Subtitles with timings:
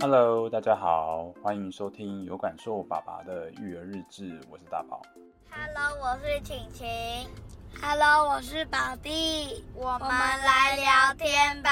[0.00, 5.02] Hello，大家好，欢迎收听有感受爸爸的育儿日志，我是大宝。
[5.50, 6.86] Hello，我是晴晴。
[7.82, 9.64] Hello，我是宝弟。
[9.74, 11.70] 我们来聊天吧。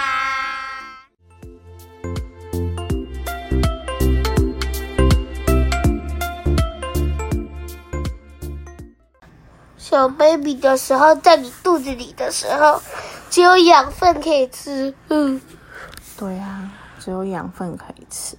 [9.76, 12.82] 小 baby 的时候，在你肚子里的时候，
[13.30, 14.92] 只有养分可以吃。
[15.10, 15.40] 嗯，
[16.18, 16.65] 对啊，
[17.06, 18.36] 只有养分可以吃。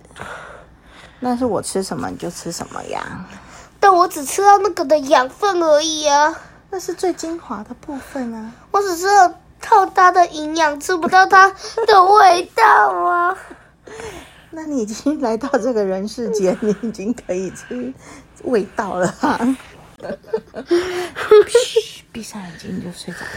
[1.21, 3.25] 那是我吃什么你就吃什么呀？
[3.79, 6.35] 但我只吃到那个的养分而已啊。
[6.69, 8.51] 那是最精华的部分啊。
[8.71, 9.05] 我只吃
[9.61, 11.47] 到它的营养，吃不到它
[11.87, 13.37] 的味道啊。
[14.51, 17.93] 那你已经来到这个人世间，你已经可以吃
[18.43, 19.39] 味道了哈。
[21.47, 23.31] 嘘，闭上眼睛你就睡着了，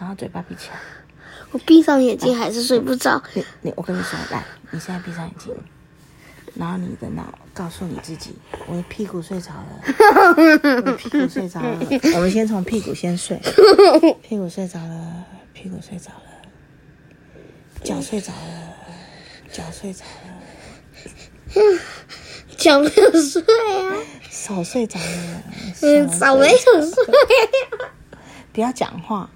[0.00, 0.80] 然后嘴巴闭起来。
[1.52, 3.22] 我闭上眼睛还是睡不着。
[3.34, 5.54] 你你，我跟你说，来，你现在闭上眼睛。
[6.56, 8.34] 然后你的脑告诉你自己，
[8.66, 9.80] 我的屁股睡着了，
[10.76, 11.78] 我的屁股睡着了。
[12.16, 13.40] 我们先从屁股先睡，
[14.20, 16.22] 屁股睡着了，屁股睡着了，
[17.84, 18.74] 脚睡着了，
[19.52, 20.04] 脚睡着
[21.54, 21.78] 了，
[22.56, 23.94] 脚没有睡啊，
[24.28, 25.42] 手睡着了，
[25.82, 27.04] 嗯，手没有睡。
[28.52, 29.30] 不要讲话，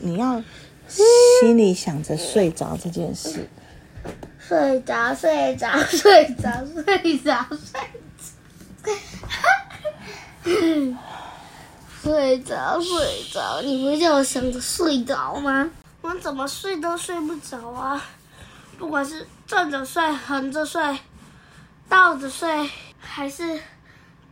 [0.00, 0.42] 你要
[0.88, 3.48] 心里想着睡着这件事。
[4.38, 7.46] 睡着，睡着，睡着，睡着，
[12.02, 13.60] 睡着，睡着，睡着。
[13.62, 15.70] 你不叫我想着睡着吗？
[16.00, 18.02] 我怎么睡都睡不着啊！
[18.78, 20.80] 不管是站着睡、横着睡、
[21.88, 23.60] 倒着睡，还是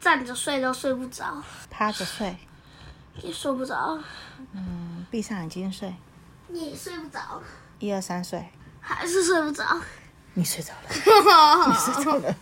[0.00, 1.42] 站着睡，都睡不着。
[1.68, 2.34] 趴着睡
[3.20, 3.98] 也睡不着。
[4.52, 5.92] 嗯，闭上眼睛睡。
[6.48, 7.42] 你睡不着。
[7.78, 8.44] 一二三睡。
[8.80, 9.64] 还是睡不着。
[10.34, 10.88] 你睡着了，
[11.66, 12.36] 你睡着了。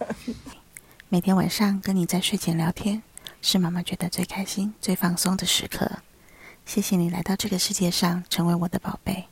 [1.09, 3.03] 每天晚上跟你在睡前聊天，
[3.41, 5.91] 是妈妈觉得最开心、最放松的时刻。
[6.67, 9.27] 谢谢你来到这个世界上，成为我的宝贝，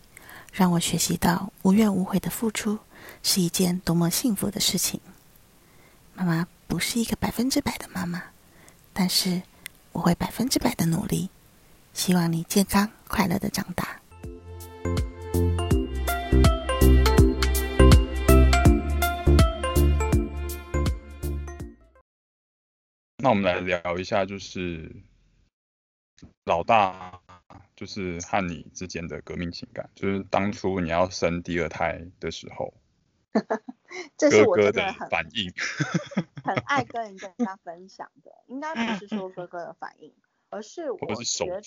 [0.53, 2.79] 让我学习到无怨无悔的付出
[3.23, 4.99] 是一件多么幸福的事情。
[6.15, 8.23] 妈妈不是一个百分之百的妈妈，
[8.95, 9.43] 但是
[9.93, 11.29] 我会百分之百的努力，
[11.93, 14.02] 希望你健康快乐的长大。
[23.23, 24.97] 那我们来聊一下，就是
[26.45, 27.21] 老大，
[27.77, 32.75] 就是和你之间的革命情感，就是当初你要生第二胎的时候，
[34.19, 35.53] 这是我哥哥的反应，
[36.43, 40.13] 很爱跟人家 分享的，应该不是说哥哥的反应，
[40.51, 41.61] 而是我觉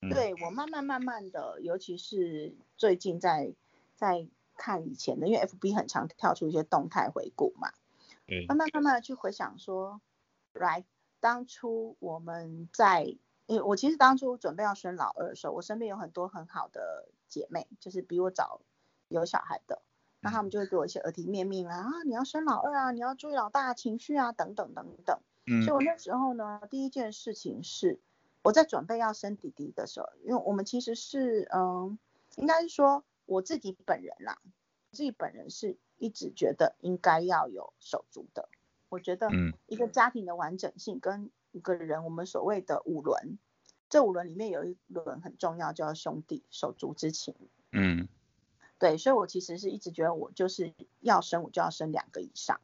[0.00, 3.52] 得，对我慢慢慢慢的，尤其是最近在
[3.96, 7.72] 在看以前的，因为 FB 很常跳出一些动态回顾嘛，
[8.24, 10.00] 对慢慢慢慢的去回想说。
[10.60, 10.84] 来，
[11.20, 13.04] 当初我们在，
[13.46, 18.60] 因为我其实当初准备要生老二的时候，我身边有很多很好的姐妹，就是比我早
[19.08, 19.82] 有小孩的，
[20.20, 25.18] 那他们就会给我一些耳提面命啊，啊，你要生老二啊，你要注意老大的情绪啊，等等等等。
[25.46, 25.62] 嗯。
[25.62, 28.00] 所以我那时候呢，第一件事情是
[28.42, 31.98] 我在准备要生弟弟的时候，因为我们其实是，嗯，
[32.36, 34.38] 应该是说我自己本人啦，
[34.92, 38.48] 自己本人是一直觉得应该要有手足的。
[38.94, 39.28] 我觉得，
[39.66, 43.38] 一个家庭的完整性跟一个人，我们所谓的五伦，
[43.88, 47.34] 这五伦里面有一轮很重要，叫兄弟手足之情。
[47.72, 48.06] 嗯，
[48.78, 52.60] 对，所以我其实是一直觉得，我就是要生，我就要生两个以上。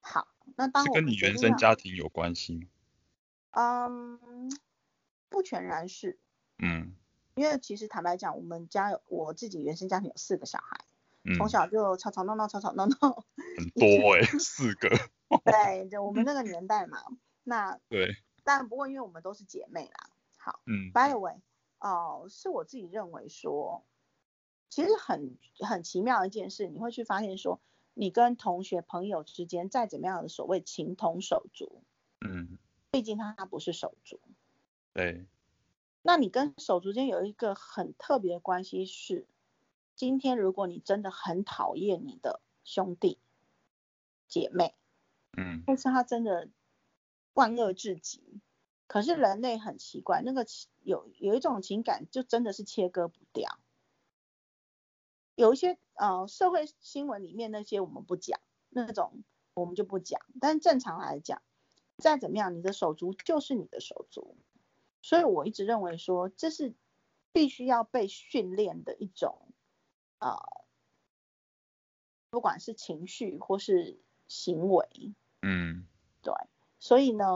[0.00, 2.66] 好，那当我跟你原生家庭有关系吗？
[3.52, 4.50] 嗯，
[5.30, 6.18] 不全然是。
[6.58, 6.92] 嗯，
[7.36, 10.84] 因为其实坦白讲，我们家有我自己原生家庭有四个小孩，
[11.36, 12.96] 从、嗯、小就吵吵闹闹，吵吵闹闹，
[13.56, 14.88] 很多哎、欸，四个。
[15.44, 16.98] 对，就我们那个年代嘛，
[17.44, 21.34] 那 对，但不过因为我们都是姐妹啦，好，嗯，by the way，
[21.80, 23.84] 哦、呃，是我自己认为说，
[24.70, 27.60] 其实很很奇妙的一件事，你会去发现说，
[27.92, 31.82] 你跟同学朋友之间再怎么样的所谓情同手足，
[32.20, 32.56] 嗯，
[32.90, 34.18] 毕竟他他不是手足，
[34.94, 35.26] 对，
[36.00, 39.26] 那你跟手足间有一个很特别的关系是，
[39.98, 43.18] 今天如果你真的很讨厌你的兄弟
[44.28, 44.76] 姐妹。
[45.36, 46.48] 嗯，但是他真的
[47.34, 48.40] 万恶至极，
[48.86, 50.46] 可是人类很奇怪，那个
[50.84, 53.58] 有有一种情感就真的是切割不掉。
[55.34, 59.24] 有一些呃社会新闻里面那些我们不讲，那种
[59.54, 60.20] 我们就不讲。
[60.40, 61.42] 但正常来讲，
[61.96, 64.36] 再怎么样，你的手足就是你的手足。
[65.02, 66.72] 所以我一直认为说，这是
[67.32, 69.47] 必须要被训练的一种
[70.18, 70.38] 呃
[72.30, 75.86] 不管是情绪或是行为，嗯，
[76.22, 76.34] 对，
[76.78, 77.26] 所以呢，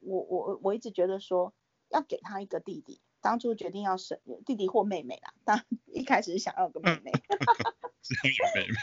[0.00, 1.54] 我我我一直觉得说
[1.88, 7.12] 要给他一个弟弟，当初决定要生弟弟或妹妹啦，当一开始是想要有个妹妹，
[8.56, 8.76] 妹妹，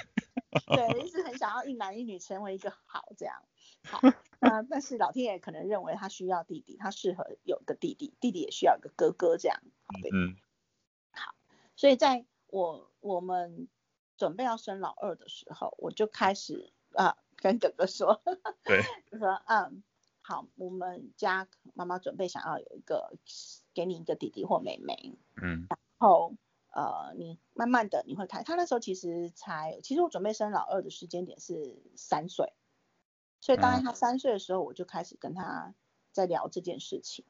[0.75, 3.44] 对，一直很想要一男一女成为一个好这样，
[3.83, 4.00] 好，
[4.39, 9.62] 那但是老天爷可能认为他需要弟弟，他适合有个弟弟，弟弟也需要一个哥哥这样，
[10.01, 10.38] 对，嗯，
[11.12, 11.36] 好，
[11.75, 13.68] 所以在我我们。
[14.20, 18.20] 准备要生老二的时候，我就开始啊跟哥哥说，
[18.66, 19.84] 对，就说嗯
[20.24, 23.14] 好，我们家妈妈准备想要有一个
[23.76, 26.34] 给你一个弟弟或妹妹，嗯，然后
[26.72, 32.54] 呃你慢慢的你会看，他那时候其实才，其实我准备生老二的时间点是三岁，
[33.40, 35.76] 所以当然他三岁的时候我就开始跟他
[36.12, 37.24] 在聊这件事情，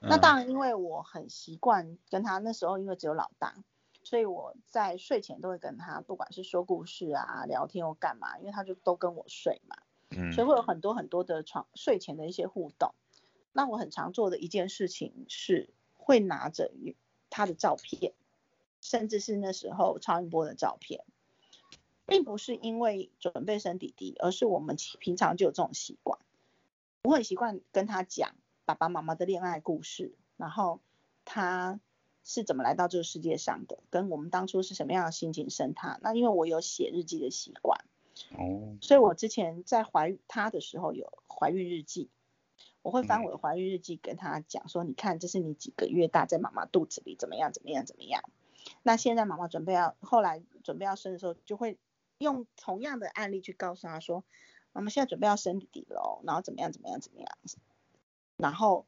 [0.00, 3.62] 嗯、那当然因为我很习惯跟他那时候因为只有老大。
[4.04, 9.76] 所以我在睡前都会跟他，不管是说故事啊、聊天或干嘛，因为他就都跟我睡嘛，
[10.10, 12.94] 嗯，所以会有很多很多的床睡前的一些互动。
[13.52, 16.72] 那我很常做的一件事情是会拿着
[17.30, 18.12] 他的照片，
[18.80, 21.04] 甚至是那时候超音波的照片，
[22.04, 26.18] 并不是因为准备生弟弟，而是我们平常就有这种习惯。
[27.04, 28.34] 我很习惯跟他讲
[28.64, 30.80] 爸爸妈妈的恋爱故事，然后
[31.24, 31.78] 他。
[32.24, 33.78] 是怎么来到这个世界上的？
[33.90, 35.98] 跟我们当初是什么样的心情生他？
[36.02, 37.84] 那因为我有写日记的习惯，
[38.38, 42.10] 哦，所以我之前在怀他的时候有怀孕日记，
[42.82, 48.22] 我会翻我的怀孕日记跟他讲说，你看这是你几个月大在妈妈肚子里怎么样怎么样怎么样。
[48.84, 51.76] 那现在妈妈准备要后来准备要生的时候，就会
[52.18, 54.22] 用同样的案例去告诉他说，
[54.72, 57.28] 妈妈现在准备要生弟弟了，然后怎么样怎么样怎么样，
[58.36, 58.86] 然后。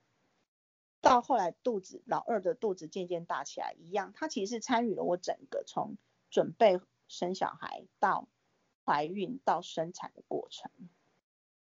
[1.04, 5.96] 到后来肚子老二的肚子渐渐大起来一样，他其实是参与了我整个从
[6.30, 8.26] 准备生小孩到
[8.84, 10.70] 怀孕到生产的过程。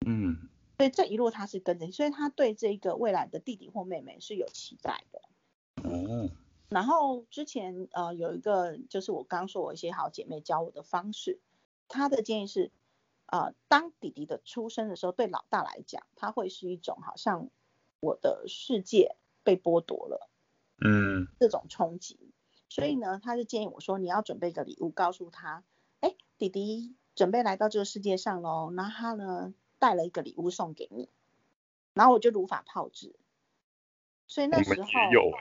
[0.07, 5.23] 嗯，所以这一路他是跟着，所以他对这个未来的弟弟或妹妹是有期待的。
[5.83, 6.31] 哦。
[6.69, 11.41] 然后之前呃有一个就是我刚说我一些好姐妹教我的方式，
[11.89, 12.71] 她的建议是
[13.27, 17.51] 呃当弟弟的出生的时候，对老大来讲，他会是一种好像。
[18.07, 20.31] 我的世界被剥夺了，
[20.81, 22.33] 嗯，这种冲击，
[22.69, 25.65] 所以呢，他就建议我说，你要准备一个礼物，告诉他，
[25.99, 31.09] 哎，弟弟准备来到这个世界上喽，然后他呢带了一个礼物送给你，
[31.95, 33.17] 然后我就如法炮制，
[34.29, 35.33] 所以那时候有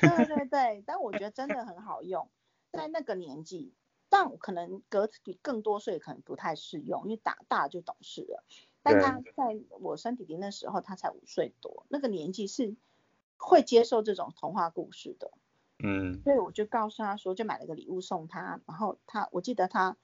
[0.00, 2.28] 对对对，但我觉得真的很好用，
[2.70, 3.72] 在那个年纪，
[4.10, 8.44] 但我可能隔比更多岁可能不太适用，因为打大就懂事了。
[8.84, 12.76] 但他在我生弟弟那时候，他才五岁多，那个年纪是
[13.38, 15.32] 会接受这种童话故事的，
[15.82, 19.96] 嗯，所以我就告诉他说，就买了个礼物送他，然后他，我记得他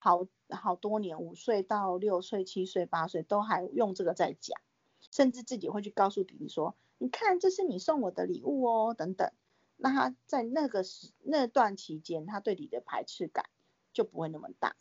[0.00, 4.60] 好好多年，五岁到六岁、七岁、八岁都还用这个在讲，
[5.12, 9.30] 甚至自己会去告诉弟弟说，你看这是你送我的礼物哦，等等。
[9.76, 13.46] 那他在那个时那段期间，他对你的排斥感
[13.92, 14.74] 就不会那么大，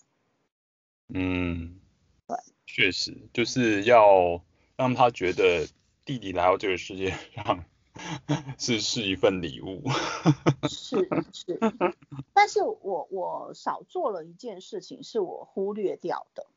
[1.07, 1.79] 嗯。
[2.25, 2.37] 对，
[2.75, 4.41] 确实就是要
[4.75, 5.67] 让他觉得
[6.05, 7.63] 弟弟来到这个世界上
[8.57, 9.83] 是是一份礼物。
[10.67, 11.59] 是是，
[12.33, 16.47] 但是我我少做了一件事情，是我忽略掉的，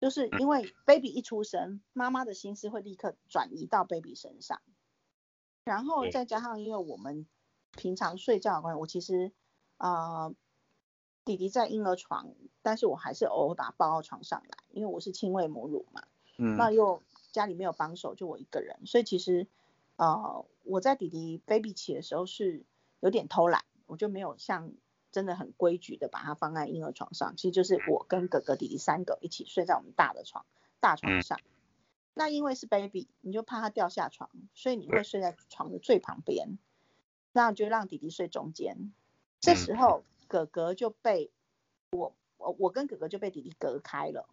[0.00, 4.62] 就是因为 baby 一出生，妈妈的心思会立刻转移到 baby 身上，
[5.64, 7.26] 然后再加上因为我们
[7.72, 9.32] 平常睡觉的关系，我其实
[9.78, 10.26] 啊。
[10.26, 10.34] 呃
[11.26, 16.04] 弟弟在婴儿床，但是我还是偶尔把他抱到床上来，因为我是亲喂母乳嘛。
[16.36, 16.56] 嗯。
[16.56, 17.02] 那又
[17.32, 19.46] 家里没有帮手，就我一个人，所以其实，
[19.96, 22.62] 呃，我在弟弟 baby 期的时候是
[23.00, 24.72] 有点偷懒，我就没有像
[25.10, 30.44] 真的很规矩的把他放在婴儿床上，其实就是我跟哥哥弟弟三个一起睡在我们大的床
[30.78, 31.38] 大床上。
[31.42, 31.50] 嗯。
[32.14, 36.58] 那因为是 baby，你就怕他掉下床，所以你会睡在床的最旁边，
[37.32, 38.92] 那就让弟弟睡中间。
[39.40, 40.02] 这时候。
[40.04, 41.30] 嗯哥哥就被
[41.92, 44.28] 我我我跟哥哥就被弟弟隔开了。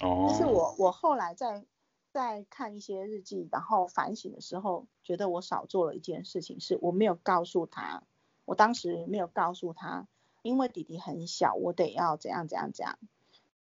[0.00, 0.28] 哦。
[0.28, 1.64] 就是我我后来在
[2.10, 8.02] 在看一些日记，然后反省的时候，觉得我少做了一件事情，是我没有告诉他，
[8.44, 10.06] 我当时没有告诉他，
[10.42, 12.98] 因为弟弟很小，我得要怎样怎样怎样，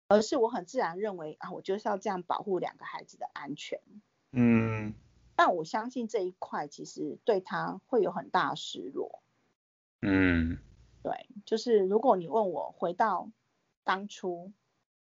[0.09, 3.81] 而是我很自然认为啊，我就是要这样保护两个孩子的安全。
[4.33, 4.95] 嗯。
[5.35, 9.23] 但我相信这一块其实对他会有很大的失落。
[10.03, 10.59] 嗯。
[11.03, 13.31] 对，就是如果你问我回到
[13.83, 14.53] 当初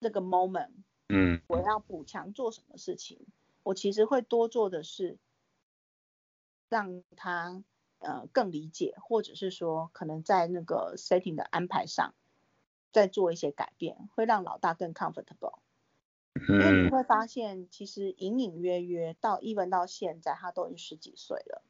[0.02, 0.72] 这个 moment，
[1.10, 3.25] 嗯，我要补强做什么事情，
[3.63, 5.18] 我其实会多做的是
[6.70, 7.63] 让他
[7.98, 12.13] 呃更理解，或者是说可能在那个 setting 的安排上
[12.92, 15.60] 再做一些改变，会让老大更 comfortable。
[16.48, 21.63] 因为你会发现，其实隐隐约约到 even 到现在，他都已经十几岁了，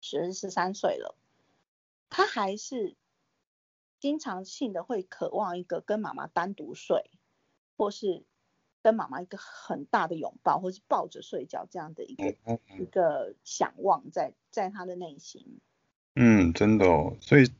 [0.00, 1.16] 十十三岁了，
[2.10, 2.96] 他还是
[4.00, 7.10] 经常性的会渴望一个跟妈妈单独睡，
[7.76, 8.24] 或是
[8.86, 12.36] 跟妈妈一个很大的拥抱，或是抱着睡觉这样的一个
[12.78, 15.58] 一个想望在在他的内心。
[16.14, 17.50] 嗯，真的哦，所以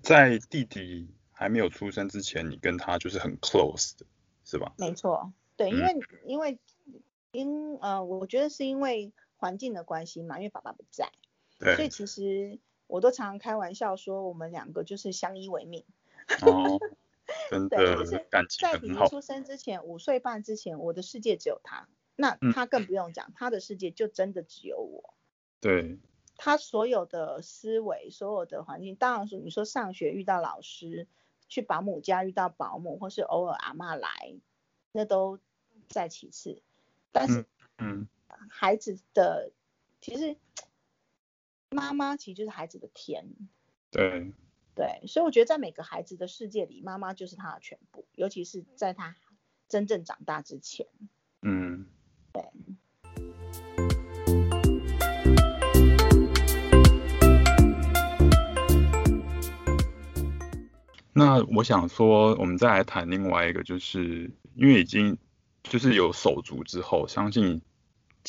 [0.00, 4.06] 在弟弟还没有出生之前，你跟他就是很 close 的，
[4.44, 4.72] 是吧？
[4.78, 5.32] 没错。
[5.56, 6.60] 对，因为因为
[7.32, 11.10] 因呃，我觉得是因为环境的关系嘛，因为爸爸不在，
[11.58, 15.84] 对，所以其实我都常常开玩笑说，我们两个就是相依为命。
[16.46, 16.78] 哦，
[17.50, 25.14] 真的，对，就是在弟弟出生之前，五岁半之前，我的世界只有他，那他更不用讲，嗯，他的世界就真的只有我。
[25.60, 25.98] 对，
[26.36, 31.06] 他所有的思维，所有的环境，当然是你说上学遇到老师，
[31.48, 34.34] 去保姆家遇到保姆，或是偶尔阿嬷来，
[34.92, 35.38] 那都。
[35.88, 36.62] 在其次，
[37.10, 37.44] 但是，
[37.78, 38.06] 嗯，
[38.48, 39.52] 孩子的、嗯、
[40.00, 40.36] 其实
[41.68, 43.26] 妈妈其实就是孩子的天，
[43.90, 44.30] 对，
[44.80, 49.14] 对，所以我觉得在每个孩子的世界里，妈妈就是他的全部，尤其是在他
[49.68, 50.86] 真正长大之前，
[51.42, 51.84] 嗯，
[52.32, 52.42] 对。
[61.12, 65.18] 那我想说，我们再来谈另外一个，就是因为已经。
[65.62, 67.60] 就是有手足之后，相信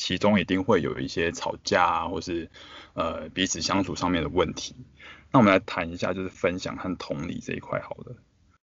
[0.02, 2.50] 其中一定会有一些吵架啊，或是
[2.94, 4.76] 呃彼此相处上面的问题。
[5.32, 8.16] 那我们来谈一下，就是分享和同理这一块好了。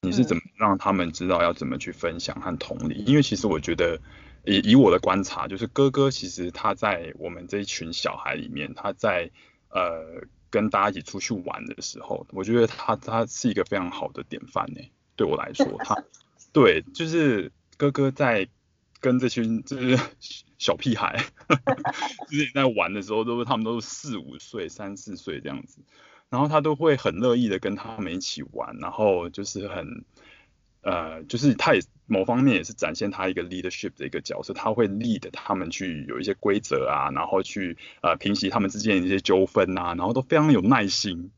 [0.03, 3.03] 你是怎么让他们知道要怎么去分享和同理？
[3.05, 3.99] 因为其实我觉得，
[4.45, 9.29] 以以我的观察，就是哥哥其实他在我们这一群小孩里面，他在
[9.69, 14.79] 呃跟大家一起出去玩的时候，我觉得他他是一个非常好的典范呢。
[15.17, 16.01] 对我来说，他
[16.53, 17.51] 对就是。
[17.79, 18.47] 哥哥在
[18.99, 19.99] 跟这群就是
[20.57, 21.23] 小屁孩，
[22.29, 25.79] 就是在玩的时候，都是他们都是四五岁、三四岁这样子，
[26.29, 30.03] 然后他都会很乐意的跟他们一起玩，然后就是很
[30.81, 41.31] 呃，就是他也某方面也是展现他一个 leadership 的一个角色，他会 lead 他们去有一些规则啊，然后去呃平息他们之间的一些纠纷啊，然后都非常有耐心。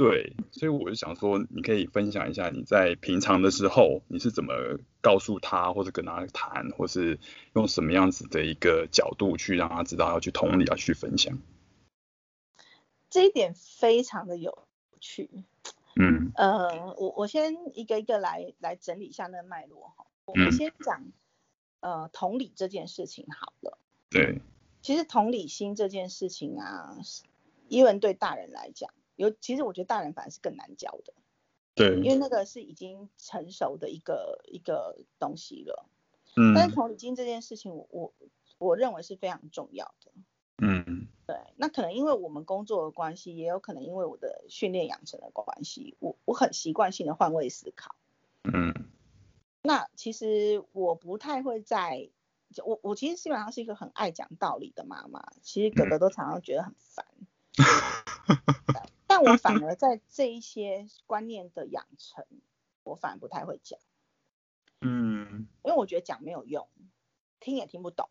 [0.00, 4.54] 对，所以我就想说，你可以分享一下你在平常的时候，你是怎么
[5.02, 7.18] 告诉他，或者跟他谈，或是
[7.52, 11.38] 用什么样子的一个角度去让他知道要去同理，要去分享。
[13.10, 14.66] 这一点非常的有
[15.00, 15.28] 趣。
[15.96, 16.32] 嗯。
[16.34, 20.06] 呃，我我先一个一个来来整理一下那个脉络哈。
[20.24, 21.02] 我们先讲、
[21.80, 23.76] 嗯、呃同理这件事情好了。
[24.08, 24.40] 对。
[24.80, 26.96] 其实同理心这件事情啊，
[27.68, 28.90] 因为对大人来讲。
[29.20, 31.12] 有，其实我觉得大人反而是更难教的，
[31.74, 35.84] 对，因为那个是已经成熟的一个一个东西了，
[36.36, 38.14] 嗯，但是同理心这件事情我，我
[38.56, 40.12] 我认为是非常重要的，
[40.62, 47.94] 嗯，对，那可能因为我们工作的关系，也有可能因为我的训练养成的关系，我我很习惯性的换位思考，
[48.44, 48.72] 嗯，
[49.60, 52.08] 那其实我不太会在，
[52.64, 57.04] 我我其实基本上是一个很爱讲道理的妈妈，其实哥哥都常常觉得很烦。
[57.58, 62.24] 嗯但我反 而在这一些观念的养成，
[62.84, 63.80] 我反而不太会讲，
[64.80, 66.68] 嗯，因为我觉得讲没有用，
[67.40, 68.08] 听也听不懂，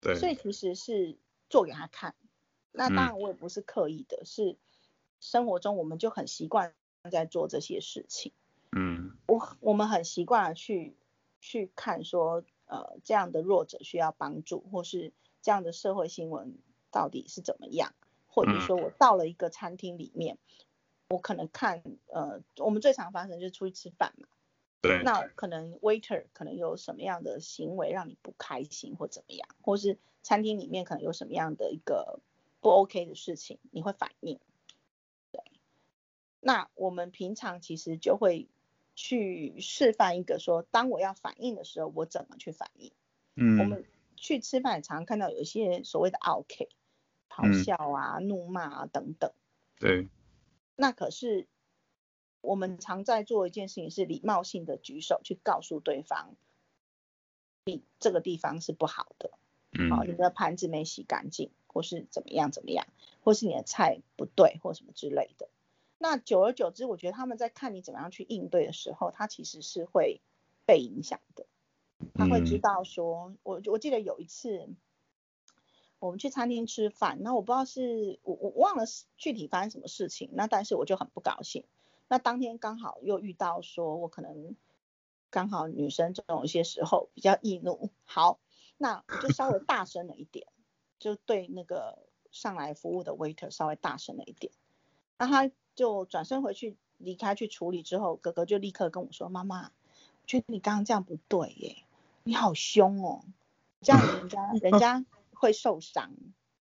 [0.00, 1.18] 对，所以其实是
[1.48, 2.14] 做给他看。
[2.70, 4.56] 那当然我也不是刻意的，嗯、是
[5.18, 6.72] 生活中我们就很习惯
[7.10, 8.32] 在做这些事情，
[8.70, 10.96] 嗯，我我们很习惯去
[11.40, 16.56] 去看说，呃，这样的弱者需要帮助，或是这样的社会新闻
[16.92, 17.92] 到底是怎么样。
[18.30, 20.38] 或者说我到了一个餐厅里面，
[21.08, 24.28] 我可能看呃，我们最常发生就是出去吃饭嘛，
[24.80, 32.20] 对，那可能 waiter 可能有什么样的行为让你不开心或怎么样，或是餐厅里面可能有什么样的一个
[32.60, 34.38] 不 OK 的事情，你会反应，
[35.32, 35.42] 对，
[36.38, 38.48] 那我们平常其实就会
[38.94, 42.92] 去示范一个说，当我要反应的时候，我怎么去反应，
[43.34, 43.84] 嗯，我们
[44.16, 46.68] 去吃饭常常看到有一些所谓的 OK。
[47.40, 49.32] 咆哮啊、怒骂啊等等，
[49.78, 50.08] 对。
[50.76, 51.46] 那可是
[52.40, 56.34] 我们常在做一件事情，是礼貌性的举手去告诉对方，
[57.64, 59.30] 你这个地方是不好的，
[59.72, 62.86] 嗯，好，你的盘子没洗干净，或是怎么样怎么样，
[63.22, 65.48] 或是你的菜不对，或什么之类的。
[65.98, 70.20] 那久而久之，我觉得他们在看你怎么样去应对的时候，他其实是会
[70.64, 71.46] 被影响的。
[72.14, 74.68] 他会知道说，我我记得有一次。
[76.00, 81.64] 我们去餐厅吃饭，那我不知道是我我忘了是具体发生什么事情，那但是我就很不高兴，
[82.08, 84.56] 那当天刚好又遇到说我可能
[85.30, 88.40] 刚好女生这种一些时候比较易怒，好，
[88.78, 90.46] 那我就稍微大声了一点，
[90.98, 91.98] 就对那个
[92.30, 94.52] 上来服务的 waiter 稍微大声了一点，
[95.18, 101.76] 那他就转身回去离开去处理之后，哥哥就立刻跟我说：“妈妈，我觉得你刚刚这样不对耶，
[102.24, 103.24] 你好凶哦，
[103.82, 105.04] 这样人家人家
[105.40, 106.12] 会受伤。”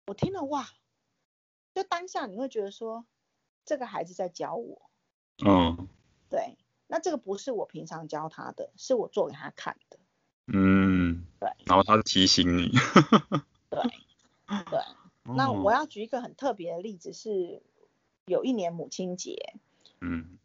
[0.08, 0.68] 我听了哇，
[1.74, 3.06] 就当下你会觉得说，
[3.66, 4.90] 这个孩子在教我。
[5.44, 5.88] 嗯，
[6.30, 9.98] 对，那这个不是我平常教他的，是我做给他看的。
[10.46, 11.50] 嗯，对。
[11.66, 12.70] 然后他提醒你。
[13.70, 13.82] 对，
[14.70, 14.80] 对。
[15.24, 17.64] 那我要举一个很特别的例子是，
[18.26, 19.56] 有一年母亲节，
[20.02, 20.38] 嗯，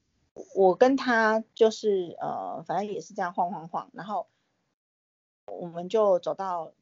[0.55, 4.27] 我跟他就是呃，反正也是这样晃晃晃，然后
[5.45, 6.73] 我们就走到。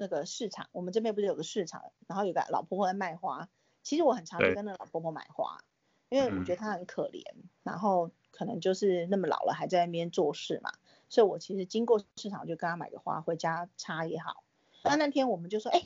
[0.00, 3.50] 那个市场，我们这边不是有个市场，然后有个老婆婆在卖花。
[3.82, 5.62] 其实我很常去跟那个老婆婆买花，
[6.08, 10.72] 因为我觉得她很可怜，嗯，然后可能就是那么老了还在那边做事嘛，
[11.10, 14.42] 所以我其实经过市场就跟她买个花回家插也好。
[14.82, 15.82] 那那天我们就说，哎，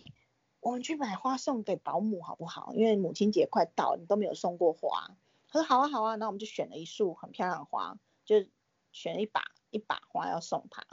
[0.60, 2.72] 我们去买花送给保姆好不好？
[2.74, 5.10] 因为母亲节快到，你都没有送过花。
[5.48, 8.44] 她说好啊好啊，然后我们就选了一束很漂亮的花，就
[8.92, 10.84] 选了一把一把花要送她。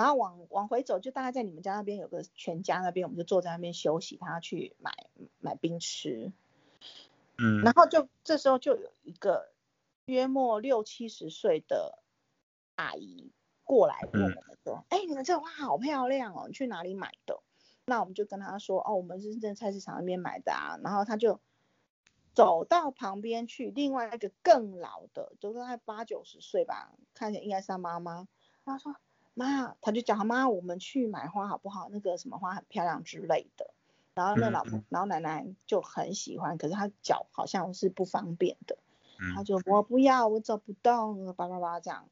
[0.00, 4.94] 然后往往回走，就大概在你们家那边有个全家那边，我们就坐在那边休息，他去买
[5.40, 6.32] 买冰吃。
[7.36, 9.52] 嗯，然后就这时候就有一个
[10.06, 11.98] 约莫六七十岁的
[12.76, 13.30] 阿姨
[13.62, 17.38] 过来问我们说：“哎、嗯，你们这花好漂亮哦，你去哪里买的？”
[17.84, 21.38] 那我们就跟他说：“哦，我们是在菜市场那边买的啊。”然后他就
[22.32, 28.26] 走到旁边去，另外一个更老的，就大概八九十岁吧，看起来应该是他妈妈。
[28.64, 28.96] 他说。
[29.40, 31.88] 妈，他就讲他妈，我们去买花好不好？
[31.90, 33.70] 那个什么花很漂亮之类的。
[34.12, 38.76] 然后那老婆，然后奶奶就很喜欢，可是她脚好像是不方便的。
[39.34, 42.08] 她就我不要，我走不动，叭叭叭这样。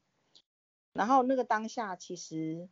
[0.93, 2.67] 然后那个当下，其实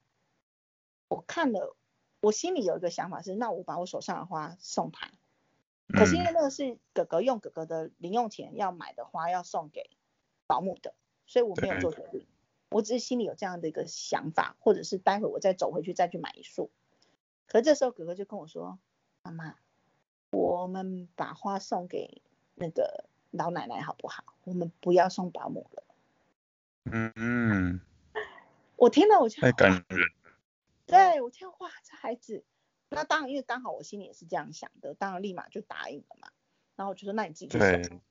[1.07, 1.75] 我看了，
[2.19, 5.11] 我心里有一个想法是，那我把我手上的花送他。
[5.87, 9.89] 可是因为那个是哥哥用哥哥的零用钱要买的花，要送给
[10.47, 10.93] 保姆的，
[11.27, 12.25] 所以我没有做决定。
[12.69, 16.69] 我只是心里有这样的一个想法，或者是待会我再走回去再去买一束。
[17.47, 18.77] 可是这时候哥哥就跟我说
[19.23, 19.55] ：“妈妈，
[20.31, 22.21] 我们把花送给
[22.55, 24.23] 那个老奶奶好不好？
[24.43, 25.83] 我们不要送保姆了。”
[26.91, 27.81] 嗯嗯。
[28.75, 29.85] 我听了我就太感人。
[30.85, 32.43] 对，我听哇，这孩子，
[32.89, 36.29] 那当然因为刚好我心里也是这样想的，当然立马就答应了嘛。
[36.75, 38.01] 然后我就说：“那你自己去送。”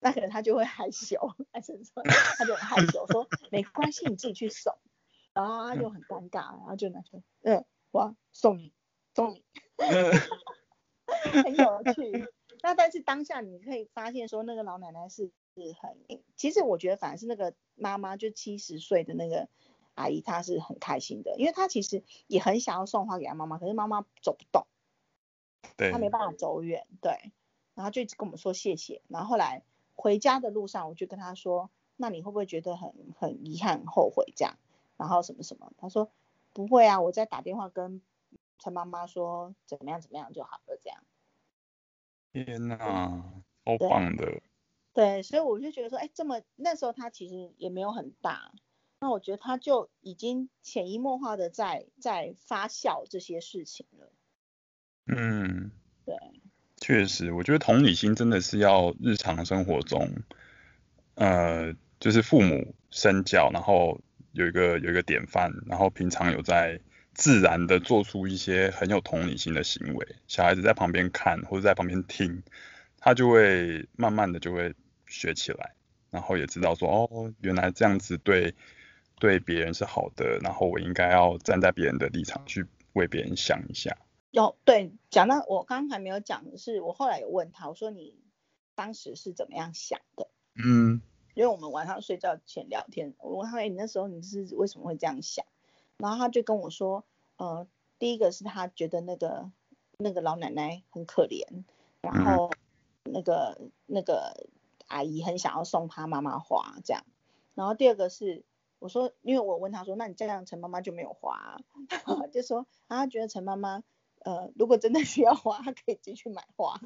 [0.00, 4.76] 那可能他就会害羞，还是说他就很害羞，说没关系，你自己去送。
[5.32, 8.72] 然后他就很尴尬，然后就拿出，嗯，我送你，
[9.14, 9.44] 送你，
[11.44, 12.26] 很有趣。
[12.62, 15.98] 那但是当下你可以发现说，那个老奶奶是是很，
[16.36, 19.50] 其实我觉得反而是那个妈妈，就七十岁的那个
[19.94, 24.66] 阿姨，她是很开心的，因为她其实也很想要送花给她妈妈，可是妈妈走不动，
[25.76, 27.30] 对，她没办法走远，对，
[27.74, 29.62] 然后就一直跟我们说谢谢，然后后来。
[29.96, 34.56] 回家的路上，我就跟他说：“那你会不会觉得很很遗憾、很后悔这样？”
[34.96, 36.10] 然后什么什么，他说
[36.52, 38.00] ：“不会啊，我在打电话跟
[38.58, 41.02] 陈妈妈说怎么样怎么样就好了。”这样。
[42.32, 42.78] 天哪，
[43.64, 44.42] 好棒的对！
[44.92, 48.52] 对，所以我就觉得说，哎，这么那时候他其实也没有很大，
[49.00, 54.12] 那我觉得他就已经潜移默化的在在发酵这些事情了。
[55.06, 55.70] 嗯，
[56.04, 56.16] 对。
[56.78, 60.10] 确实，我觉得同理心真的是要日常生活中，
[61.14, 64.00] 呃，就是父母身教，然后
[64.32, 66.78] 有一个有一个典范，然后平常有在
[67.14, 72.42] 自然的做出一些很有同理心的行为，小孩子在旁边看或者在旁边听，
[72.98, 74.74] 他就会慢慢的就会
[75.06, 75.72] 学起来，
[76.10, 78.54] 然后也知道说，哦，原来这样子对
[79.18, 83.96] 对别人是好的，然后我应该要站在别人的立场去为别人想一下。
[84.36, 88.14] 有对，讲到我刚刚还没有讲的是，我后来有问他，我说你
[88.74, 90.28] 当时是怎么样想的？
[90.62, 91.00] 嗯，
[91.32, 95.46] 因为我们晚上睡觉前聊天，我问他，哎你那时候你是为什么会这样想？
[95.96, 97.06] 然后他就跟我说，
[97.38, 97.66] 呃，
[97.98, 99.50] 第一个是他觉得那个
[99.96, 101.64] 那个老奶奶很可怜，
[102.02, 102.50] 然后
[103.04, 104.50] 那个那个
[104.86, 107.02] 阿姨很想要送他妈妈花这样，
[107.54, 108.44] 然后第二个是
[108.80, 111.58] 我说，因为我问他说，那你这样陈妈妈就没有花，
[112.30, 113.82] 就说他觉得陈妈妈。
[114.24, 116.80] 呃，如果真的需要花，他 可以自己去买花。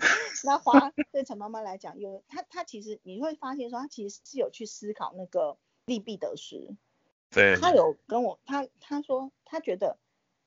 [0.44, 6.76] 那花对陈妈妈来讲，有他他其实你会发现说，他其实是有去思考那个利弊得失。
[7.30, 7.56] 对。
[7.56, 9.98] 他有跟我他他说他觉得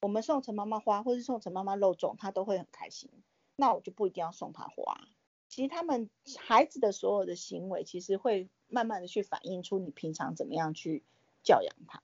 [0.01, 3.09] 我们送陈妈妈花，或是送陈妈妈肉粽，他都会很开心。
[3.55, 4.99] 那我就不一定要送他花。
[5.47, 11.03] 其实他们孩子的所有的行为，其实会慢慢的去反映出你平常怎么样去
[11.43, 12.01] 教养他。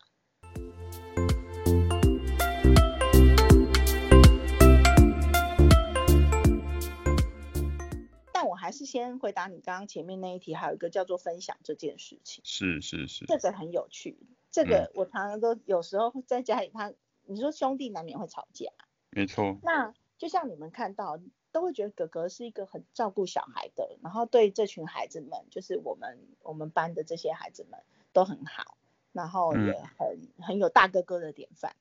[8.39, 12.41] 但我还是先回答你刚刚前面那一题，还有一个叫做分享这件事情。
[12.45, 14.17] 是是是，这个很有趣。
[14.49, 16.93] 这个我常常都有时候在家里，他
[17.25, 18.71] 你说兄弟难免会吵架，
[19.09, 19.57] 没错。
[19.61, 21.19] 那就像你们看到，
[21.51, 27.81] 都会觉得哥哥是一个很照顾小孩的，然后对这群孩子们，就是我们我们班的这些孩子们
[28.13, 28.77] 都很好，
[29.11, 31.75] 然后也很、嗯、很有大哥哥的典范。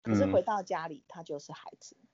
[0.00, 1.94] 可是回到家里，他就是孩子。
[2.00, 2.08] 嗯、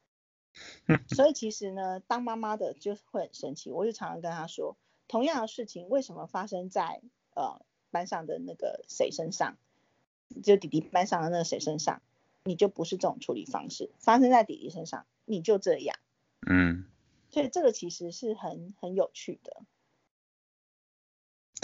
[1.14, 3.71] 所以其实呢，当妈妈的就会很生气。
[3.71, 4.77] 我就常常跟他说，
[5.09, 7.03] 同样的事情为什么发生在
[7.35, 9.57] 呃班上的那个谁身上？
[10.42, 12.03] 就弟弟班上的那个谁身上，
[12.45, 15.97] 你就不是这种处理方式，发生在弟弟身上，你就这样。
[16.49, 16.85] 嗯，
[17.31, 19.62] 所以这个其实是很很有趣的，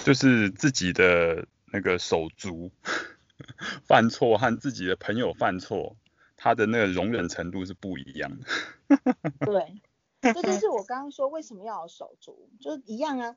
[0.05, 2.71] 就是自己的那个手足
[3.85, 5.97] 犯错和自己的朋友犯错，
[6.43, 8.47] 他的那个容忍程度是不一样的。
[9.47, 9.81] 对，
[10.21, 13.37] 这就是我刚刚说为什么要有手足，就是一样啊。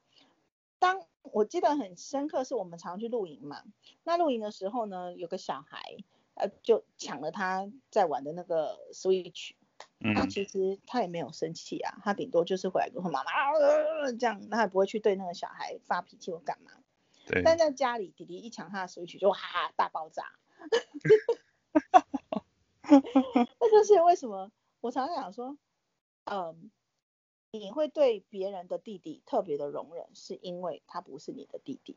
[0.80, 3.62] 当我记得很深刻，是我们常去露营嘛。
[4.04, 5.98] 那露营的时候呢，有个小孩，
[6.34, 9.52] 呃，就抢了他在玩的那个 Switch。
[10.00, 10.16] 嗯。
[10.16, 13.32] 那其实他也没有生气啊，他顶多就是回来跟我说妈妈
[14.18, 16.72] 这样，他也不会去对那个小孩发脾气或干嘛。
[17.28, 17.44] 对。
[17.44, 20.24] 但在家里，弟弟一抢他的 Switch 就哈哈大爆炸。
[23.60, 25.58] 那就是为什么我常常想说，
[26.26, 26.72] 嗯。
[27.52, 31.96] 你会对别人的弟弟特别的容忍，是因为他不是你的弟弟。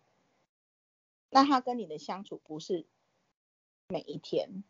[1.30, 2.86] 那他跟你的相处不是
[3.88, 4.62] 每一天，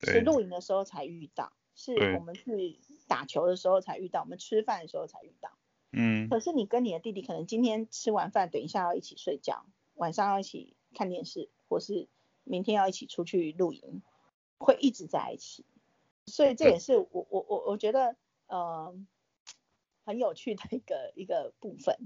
[0.00, 5.52] 是露营的时候才遇到，是我们去打球的时候才遇到，我们吃饭的时候才遇到。
[5.92, 6.28] 嗯。
[6.28, 12.08] 可是你跟你的弟弟可能今天吃完饭，等一下要一起睡觉，晚上要一起看电视，或是
[12.42, 14.02] 明天要一起出去露营，
[14.62, 15.64] 会一直在一起。
[16.26, 18.94] 所以这也是我我我我觉得，呃。
[20.04, 21.96] 很有趣的一个一个部分，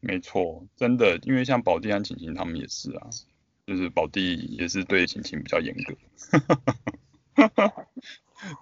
[0.00, 3.08] 没错，真的，因为像宝弟和晴晴他们也是啊，
[3.64, 5.96] 就是宝弟也是对晴晴比较严格，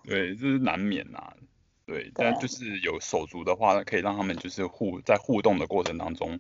[0.05, 1.37] 对，这是难免呐、啊，
[1.87, 6.39] 对，但就是有手足的话，可以让他们就是互在互动的过程当中，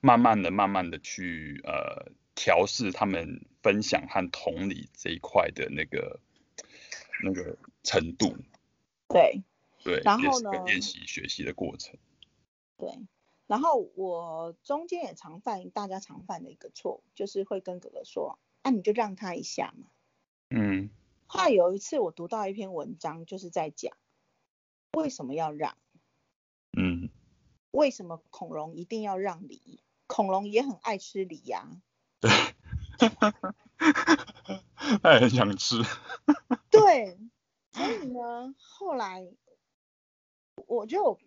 [0.00, 6.20] 慢慢的、慢慢的去呃调试他们分享和同理这一块的那个
[7.22, 8.36] 那个程度，
[9.08, 9.42] 对。
[9.84, 10.50] 对，然后呢？
[10.64, 11.98] 练习学习的过程。
[12.78, 12.88] 对，
[13.46, 19.88] 然后我中间也常犯大家常犯的一个错误，就是会跟哥哥说：“啊，你就让他一下嘛。”
[20.48, 20.88] 嗯。
[21.26, 23.94] 后来有一次我读到一篇文章，就是在讲
[24.92, 25.76] 为什么要让。
[26.72, 27.10] 嗯。
[27.70, 29.82] 为什么恐龙一定要让梨？
[30.06, 31.68] 恐龙也很爱吃梨呀。
[32.24, 33.10] 对。
[35.02, 35.76] 他也很想吃。
[36.70, 37.18] 对。
[37.72, 39.26] 所以呢，后来。
[40.68, 41.18] 我觉得我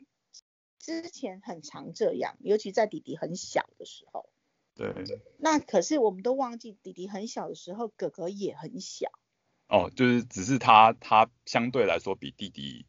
[0.79, 4.29] 之前很常这样，尤其在弟弟很小的时候。
[4.73, 4.93] 对。
[5.37, 9.11] 那可是我们都忘记，弟弟很小的时候，哥哥也很小。
[9.67, 12.85] 哦，就是只是他他相对来说比弟弟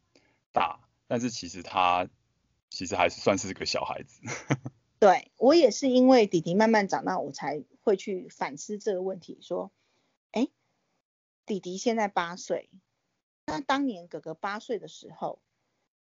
[0.53, 2.07] 大，但是其实他
[2.69, 4.21] 其实还是算是个小孩子。
[4.99, 9.71] 对，我也是因为弟弟慢慢长大，我才会去反思这个问题，说，
[10.31, 10.47] 哎，
[11.45, 12.69] 弟弟现在八岁，
[13.45, 15.39] 那当年哥哥八岁的时候。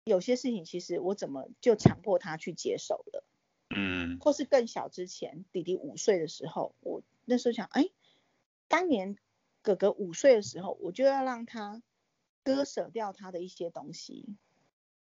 [0.04, 3.24] 有些事情其实我怎么就强迫他去接受了，
[3.68, 7.90] 嗯，或是更小之前，弟弟五岁的时候，我那时候想，哎，
[8.68, 9.18] 当年
[9.60, 11.82] 哥哥五岁的时候，我就要让他
[12.42, 14.24] 割舍掉他的一些东西。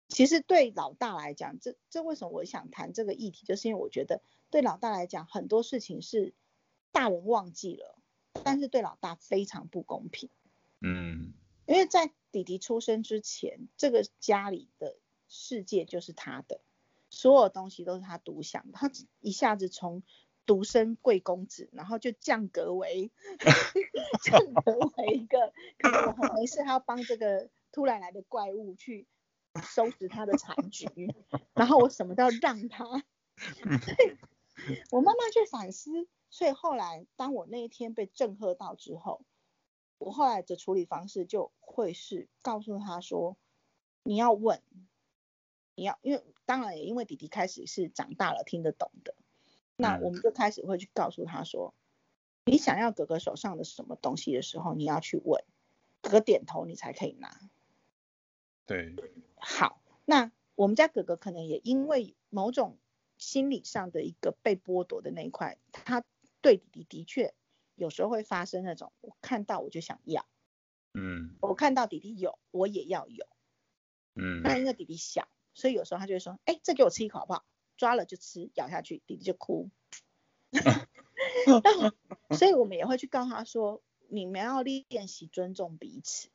[0.07, 6.33] 其实对老大来讲，这这为什么我想谈这个议题，就是因为我觉得对老大来讲，很多事情是
[6.91, 7.97] 大人忘记了，
[8.43, 10.29] 但是对老大非常不公平，
[10.81, 11.33] 嗯，
[11.65, 12.11] 因为在。
[12.29, 16.59] 弟弟出生之前，这个家里的世界就是他的，
[17.09, 18.65] 所有东西都是他独享。
[18.73, 18.91] 他
[19.21, 20.03] 一下子从
[20.45, 23.09] 独生贵公子，然后就降格为
[24.21, 29.07] 降格为一个，可能我没事，他要帮这个突然来的怪物去
[29.61, 30.87] 收拾他的残局，
[31.53, 32.85] 然后我什么都要让他。
[34.91, 39.25] 我慢慢去反思，所以后来当我那一天被震撼到之后。
[39.99, 43.35] 我后来的处理方式就会是告诉他说，
[44.03, 44.61] 你要问，
[45.73, 49.15] 你要，因为当然也因为弟弟开始是长大了听得懂的，
[49.75, 51.73] 那我们就开始会去告诉他说，
[52.45, 55.43] 你想要哥哥手上的什么东西的时候，你要去问，
[56.03, 57.49] 哥哥点头你才可以拿。
[58.67, 58.95] 对。
[59.37, 62.77] 好，那我们家哥哥可能也因为某种
[63.17, 66.03] 心理上的一个被剥夺的那一块，他
[66.41, 67.33] 对弟弟的确
[67.73, 70.27] 有时候会发生那种，我看到我就想要，
[70.93, 73.25] 嗯，我看到弟弟有，我也要有，
[74.13, 77.45] 嗯，那因为弟弟小，所以有时候他就会说，哎，这给我吃一口好不好？
[77.77, 79.69] 抓了就吃，咬下去，弟弟就哭。
[82.35, 86.29] 所以我们也会去告诉他说，你们要练习尊重彼此，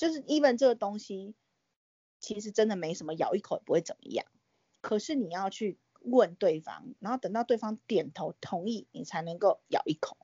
[0.00, 1.34] 就是 even 这个东西
[2.20, 4.24] 其实真的没什么，咬一口也不会怎么样。
[4.80, 10.16] 可是你要去问对方，然后等到对方点头同意，你才能够咬一口。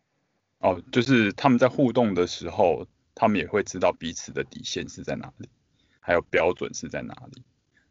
[0.61, 5.51] 哦，就是他们在互动的时候，他们也会知道彼此的底线是在哪里，
[6.01, 7.43] 还有标准是在哪里。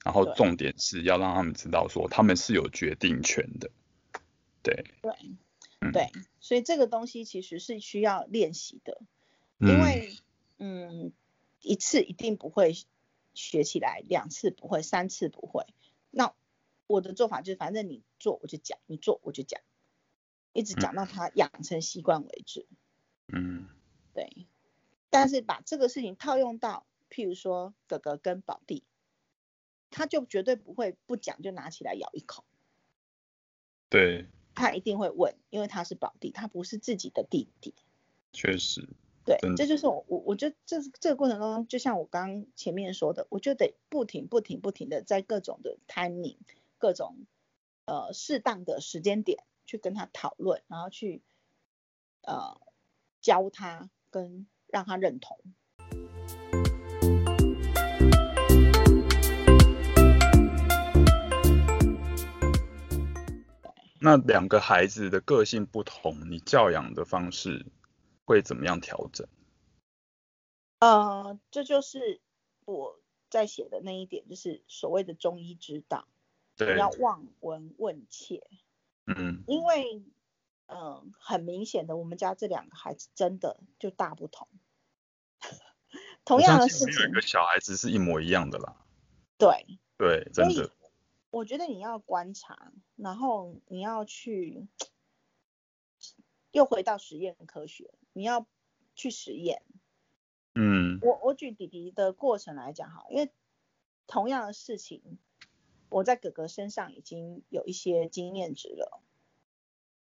[0.03, 3.69] 然后重点是要让他们知道说，他们是有决定权的。
[4.63, 4.83] 对。
[5.03, 5.13] 对。
[5.81, 9.01] 嗯、对，所以这个东西其实是需要练习的，
[9.59, 10.09] 因为
[10.57, 11.11] 嗯，
[11.65, 12.73] 一次一定不会
[13.33, 15.65] 学起来，两次不会，三次不会。
[16.11, 16.33] 那
[16.87, 19.59] 我的做法就是，反正你做我就讲，你做我就讲，
[20.53, 22.67] 一直讲到他养成习惯为止。
[23.33, 23.67] 嗯，
[24.13, 24.47] 对。
[25.09, 28.83] 但是把这个事情套用到，譬如说哥哥跟宝弟，
[29.89, 32.45] 他就绝对不会不讲就拿起来咬一口。
[33.89, 34.27] 对。
[34.53, 37.73] 他一定会问，因为他是宝弟，他不是自己的弟弟。
[38.31, 38.87] 确实。
[39.25, 46.37] 对，这就是我我我觉得这这个过程中，就像我刚刚前面说的，我就得不停不停不停的在各种的 timing，
[46.77, 47.25] 各种
[47.85, 51.23] 呃适当的时间点去跟他讨论，然后去
[52.21, 52.61] 呃
[53.19, 55.39] 教他跟让他认同。
[63.99, 67.65] 那两个孩子的个性不同，你教养的方式
[68.25, 69.27] 会怎么样调整？
[70.79, 72.19] 呃，这就是
[72.65, 76.07] 我在写的那一点，就是所谓的中医之道，
[76.57, 78.45] 对，要望闻问切。
[79.05, 80.03] 嗯，因为
[80.65, 84.47] 嗯、呃，很明显的，我们家这两个孩子真的就大不同。
[86.25, 88.83] 同样的事情，有一个小孩子是一模一样的啦。
[89.37, 90.71] 对对，真的。
[91.29, 94.67] 我觉得你要观察，然后你要去，
[96.51, 98.47] 又回到实验科学，你要
[98.95, 99.61] 去实验。
[100.53, 100.99] 嗯。
[101.01, 103.29] 我我举弟弟的过程来讲哈，因为
[104.07, 105.19] 同样的事情，
[105.89, 109.01] 我在哥哥身上已经有一些经验值了。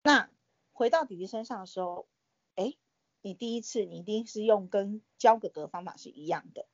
[0.02, 0.32] 那
[0.74, 2.08] 回到弟弟身上的时候，
[2.56, 2.74] 哎，
[3.22, 6.66] 你第一次你一定是用跟教哥哥的方法是一样的，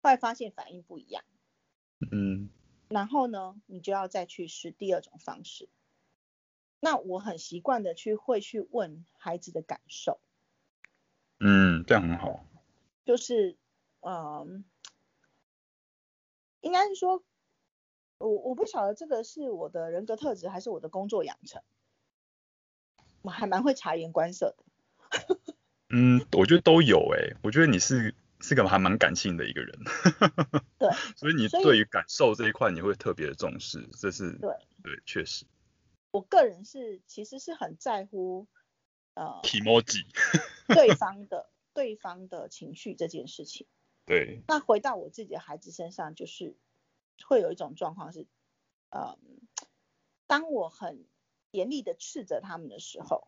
[0.00, 1.24] 后来发现反应不一样。
[2.12, 2.50] 嗯。
[2.88, 5.68] 然后呢，你就要再去试第二种方式。
[6.78, 10.20] 那我很习惯的去会去问孩子的感受。
[11.40, 12.44] 嗯，这样很好。
[13.04, 13.56] 就是，
[14.00, 14.64] 嗯，
[16.60, 17.22] 应该是说，
[18.18, 21.62] 我我不晓得这个是我的人格特质还是我的工作养成。
[23.22, 25.36] 我还蛮会察言观色的。
[25.90, 28.14] 嗯，我觉得都有诶，我觉得你是。
[28.40, 29.76] 是个还蛮感性的一个人，
[30.78, 35.44] 对， 所以你对于感受这一块你会特别的重视，这是对对，确实。
[36.12, 38.46] 我个人是其实是很在乎
[39.18, 40.06] 呃，Kimoji，
[40.72, 43.66] 对方的对方的情绪这件事情。
[44.06, 44.42] 对。
[44.46, 46.56] 那回到我自己的孩子身上，就是
[47.26, 48.28] 会有一种状况是，
[48.90, 49.18] 呃，
[50.28, 51.04] 当我很
[51.50, 53.26] 严厉的斥责他们的时候，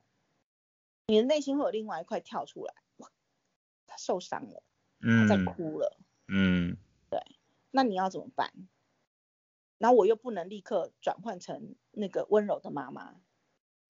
[1.07, 3.11] 你的内心会有另外一块跳出来，哇，
[3.89, 4.63] 他受伤了。
[5.03, 5.99] 他在哭了，
[6.29, 6.77] 嗯，
[7.09, 7.21] 对，
[7.71, 8.53] 那你要怎么办？
[9.79, 13.19] 然后我又不能立刻转换成那个温柔的妈妈，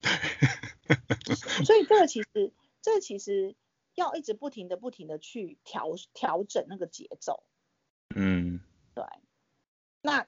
[1.65, 3.55] 所以这个其实，这个其实
[3.95, 7.45] 要一直不停的、不停的去调调整那个节奏，
[8.15, 8.61] 嗯，
[8.95, 9.05] 对。
[10.03, 10.27] 那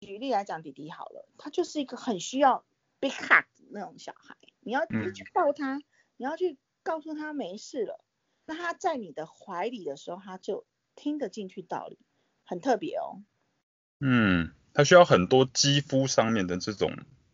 [0.00, 2.64] 举例来讲，弟弟好了，他就是一个很需要
[3.00, 5.80] big hug 那种小孩，你要你去抱他，
[6.16, 8.04] 你要去告诉他没事了。
[8.44, 11.98] 那他在你的怀里的时候，他就听得进去道理，
[12.44, 13.24] 很特别哦。
[13.98, 16.92] 嗯，他需要很多肌肤上面的这种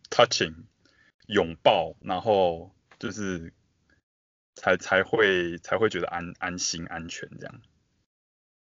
[0.09, 0.67] touching
[1.29, 3.53] 拥抱，然后就是
[4.55, 7.63] 才才会才会觉得安安心安全这样。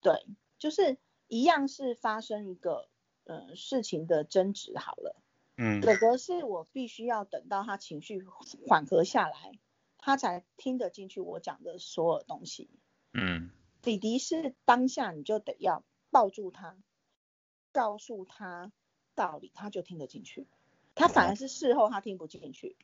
[0.01, 0.27] 对，
[0.59, 2.89] 就是一样是发生一个
[3.25, 5.21] 呃事情的争执好了。
[5.57, 5.81] 嗯。
[5.81, 8.23] 哥哥是我必须要等到他情绪
[8.67, 9.59] 缓和下来。
[10.01, 12.71] 他才听得进去我讲的所有东西。
[13.13, 13.51] 嗯，
[13.83, 16.79] 弟弟是当下你就得要抱住他，
[17.73, 18.73] 告诉他
[19.17, 20.47] 道理，他就听得进去。
[20.99, 22.77] 他反而是事后他听不进去，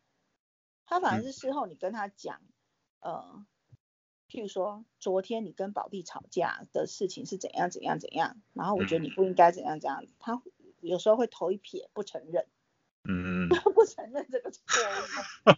[0.86, 2.40] 他反而是事后你跟他讲，
[3.00, 3.44] 呃，
[4.28, 10.40] 譬如说昨天你跟宝弟吵架的事情是怎样怎样怎样，然后我觉得你不应该怎样怎样，他
[10.80, 12.46] 有时候会头一撇不承认，
[13.02, 15.52] 嗯， 不承认这个错误，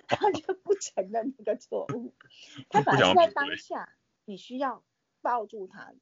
[0.06, 2.14] 他就不承认那个错误，
[2.70, 4.84] 他反而是在当下，你需要
[5.22, 5.92] 抱住他，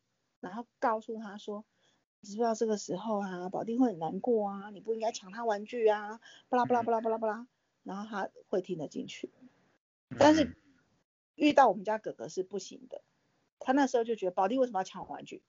[0.41, 1.78] 然后告诉他说，你
[2.27, 7.47] 知不知道这个时候啊，保定会很难过啊，你不应该抢他玩具啊，巴拉巴拉巴拉巴拉巴拉，
[7.85, 9.31] 然后他会听得进去，
[10.19, 10.57] 但是
[11.37, 13.03] 遇到我们家哥哥是不行的，
[13.59, 15.43] 他那时候就觉得保定为什么要抢我玩具？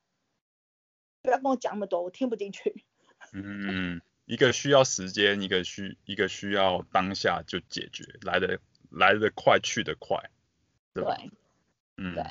[1.22, 2.86] 不要跟我讲那么多，我听不进去。
[3.34, 10.30] 嗯，一个需要时间，一个需一个需要当下就解决，来的来的快，去的快，
[10.94, 11.16] 对吧？
[11.18, 11.32] 对，
[11.98, 12.24] 嗯，对，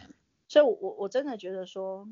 [0.48, 2.09] 所以我，我我真的觉得说，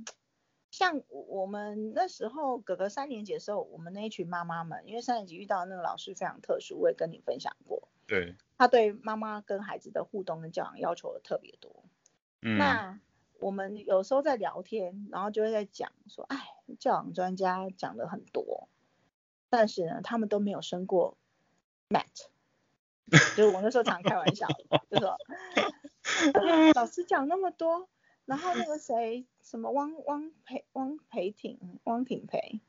[0.71, 7.89] 像我们那时候哥哥三年级的时候，我们那一群妈妈们，因为三年级遇到那个老师非常特殊，我也跟你分享过。
[8.07, 8.35] 对。
[8.59, 11.85] 他对妈妈跟孩子的互动跟教养要求特别多。
[12.43, 12.59] 嗯。
[12.59, 13.01] 那。
[13.39, 16.39] 我们有时候在聊天，然后就会在讲说，哎，
[16.81, 18.67] 教养专家讲的很多，
[19.51, 21.19] 但是呢，他们都没有生过
[21.91, 22.29] Matt，
[23.37, 24.49] 就是我那时候常开玩笑，
[24.91, 25.19] 就说，
[26.75, 27.91] 老师讲那么多，
[28.27, 32.61] 然后那个谁，什么汪汪培汪培挺汪挺培，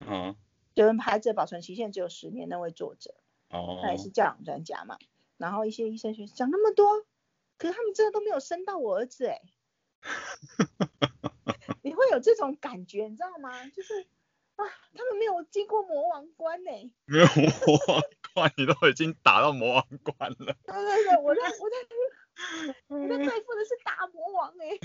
[0.00, 0.34] 嗯，
[0.74, 3.14] 就是孩子的保存期限只有十年那位作者，
[3.50, 4.98] 哦，他也是教养专家嘛，
[5.36, 7.04] 然后一些医生学讲那么多，
[7.58, 9.40] 可是他们真的都没有生到我儿子哎。
[11.82, 13.68] 你会有这种感觉，你知道吗？
[13.68, 14.06] 就是
[14.56, 16.70] 啊，他们没有经过魔王关呢。
[17.04, 18.02] 没有魔王
[18.34, 20.56] 关，你都已经打到魔王关了。
[20.64, 21.76] 对对对，我在我在
[22.88, 24.78] 我在对付的是大魔王哎。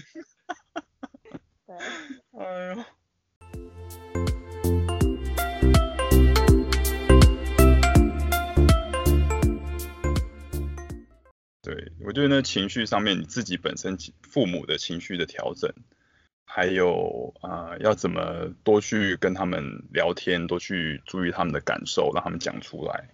[1.66, 1.76] 对。
[2.40, 2.84] 哎呦。
[11.62, 15.74] 对，我觉得呢，情绪上面你自己本身父母的情绪的调整，
[16.46, 23.10] 还有啊、呃，要怎么多去跟他们聊天，多去注意他们的感受，让他们讲出来，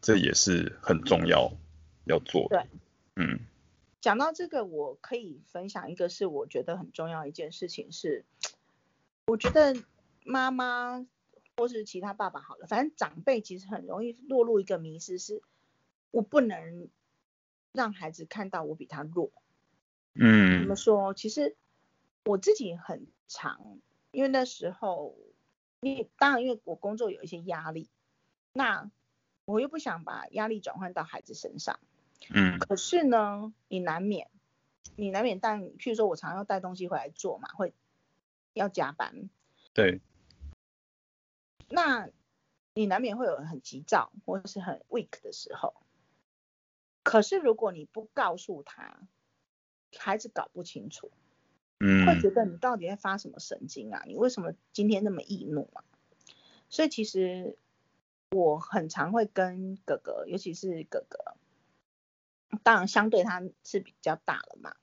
[0.00, 1.52] 这也是很重要
[2.04, 2.64] 要做的。
[3.16, 3.40] 对，嗯。
[4.02, 8.26] 讲到这个，我可以分享一个是我觉得很重要一件事情是，
[9.26, 9.74] 我觉得
[10.24, 11.06] 妈妈
[11.56, 15.40] 或是其他爸爸好了，反正长辈其实很容易落入一个迷失，是
[16.10, 16.90] 我不能。
[17.74, 19.32] 让孩子看到我比他弱，
[20.12, 21.14] 嗯，怎么说？
[21.14, 21.56] 其实
[22.26, 23.78] 我自己很长，
[24.10, 25.16] 因为那时候，
[25.80, 27.88] 因为当然因为我工作有一些压力，
[28.52, 28.90] 那
[29.46, 31.80] 我又不想把压力转换到孩子身上，
[32.30, 34.28] 嗯，可是呢，你难免，
[34.96, 37.74] 你难免，带譬如说我常常要带东西回来做嘛，会
[38.52, 39.28] 要加班，
[39.72, 40.00] 对，
[41.68, 42.08] 那
[42.74, 45.74] 你难免会有很急躁或者是很 weak 的时候。
[47.02, 49.00] 可是如果你不告诉他，
[49.98, 51.10] 孩子搞不清楚，
[51.80, 54.04] 嗯，会觉得你到底在发什么神经啊？
[54.06, 55.84] 你为什么今天那么易怒啊？
[56.68, 57.58] 所以其实
[58.30, 61.36] 我很常会跟哥哥，尤其是哥哥，
[62.62, 64.74] 当然相对他是比较大了嘛。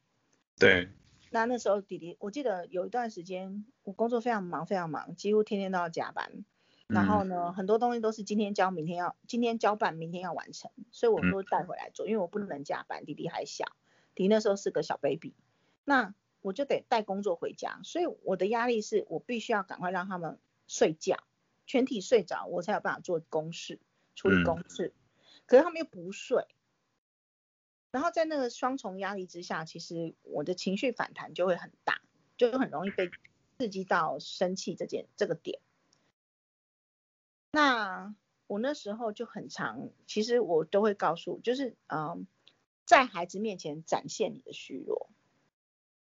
[0.58, 0.90] 对。
[1.32, 6.44] 那那时候弟弟，我记得有一段时间我工作非常忙，非常忙，几乎天天都要加班。
[6.88, 13.66] 然后呢，嗯、很多东西都是今天交，明天要今天交办，明天要完成，所以我都带回来做，因为我不能加班，弟弟还小，
[14.16, 15.36] 弟弟那时候是个小 baby，
[15.86, 21.20] 那我就得带工作回家，所以我的压力是我必须要赶快让他们睡觉，
[21.68, 23.80] 全体睡着，我才有办法做公事，
[24.16, 26.48] 处理公事，嗯、可是他们又不睡，
[27.92, 32.02] 然后在那个双重压力之下，其实我的情绪反弹就会很大，
[32.38, 33.10] 就很容易被
[33.58, 35.60] 刺激到生气这件这个点。
[37.52, 38.14] 那
[38.46, 42.28] 我那时候就很常，其实我都会告诉，就是嗯，
[42.86, 45.10] 在孩子面前展现你的虚弱。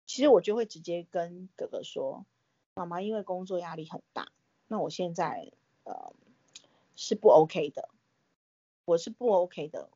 [0.05, 2.25] 其实我就会直接跟哥哥说，
[2.73, 4.31] 妈妈因为工作压力很大，
[4.67, 5.51] 那我现在
[5.83, 6.13] 呃
[6.95, 7.89] 是不 OK 的，
[8.85, 9.89] 我是不 OK 的。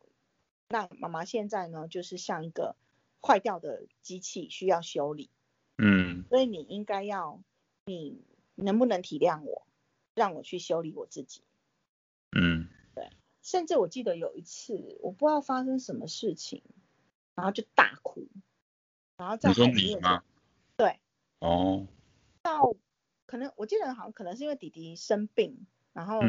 [0.70, 2.76] 那妈妈现在呢，就是像一个
[3.22, 5.30] 坏掉的机器，需要修理。
[5.78, 6.24] 嗯。
[6.30, 7.42] 所以你应该要，
[7.86, 8.24] 你
[8.56, 9.66] 能不能体谅我？
[10.16, 11.44] 让我去修理我自己，
[12.32, 13.10] 嗯，对，
[13.42, 16.62] 甚至我记得有一次，我不知道发生什么事情，
[17.36, 18.28] 然后就大哭，
[19.16, 20.22] 然后在海面吗？
[20.76, 21.00] 对，
[21.40, 21.88] 哦，
[22.42, 22.76] 到
[23.28, 26.20] 可能我记得好像可能是因为弟弟生病，然后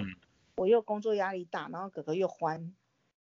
[0.55, 2.73] 我又工作压力大，然后哥哥又欢，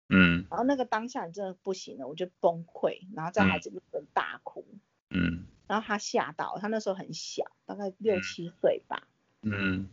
[0.09, 4.65] 嗯，然后那个当下你真的不行了，我就崩溃，然后在孩子面前大哭，
[5.09, 9.07] 嗯，然后他吓到，他那时候很小，大概六七岁吧，
[9.41, 9.87] 嗯。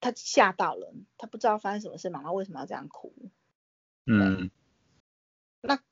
[0.00, 3.12] 他吓到了，他不知道发生什么事，妈妈为什么要这样哭？
[4.06, 4.48] 嗯，
[5.60, 5.82] 那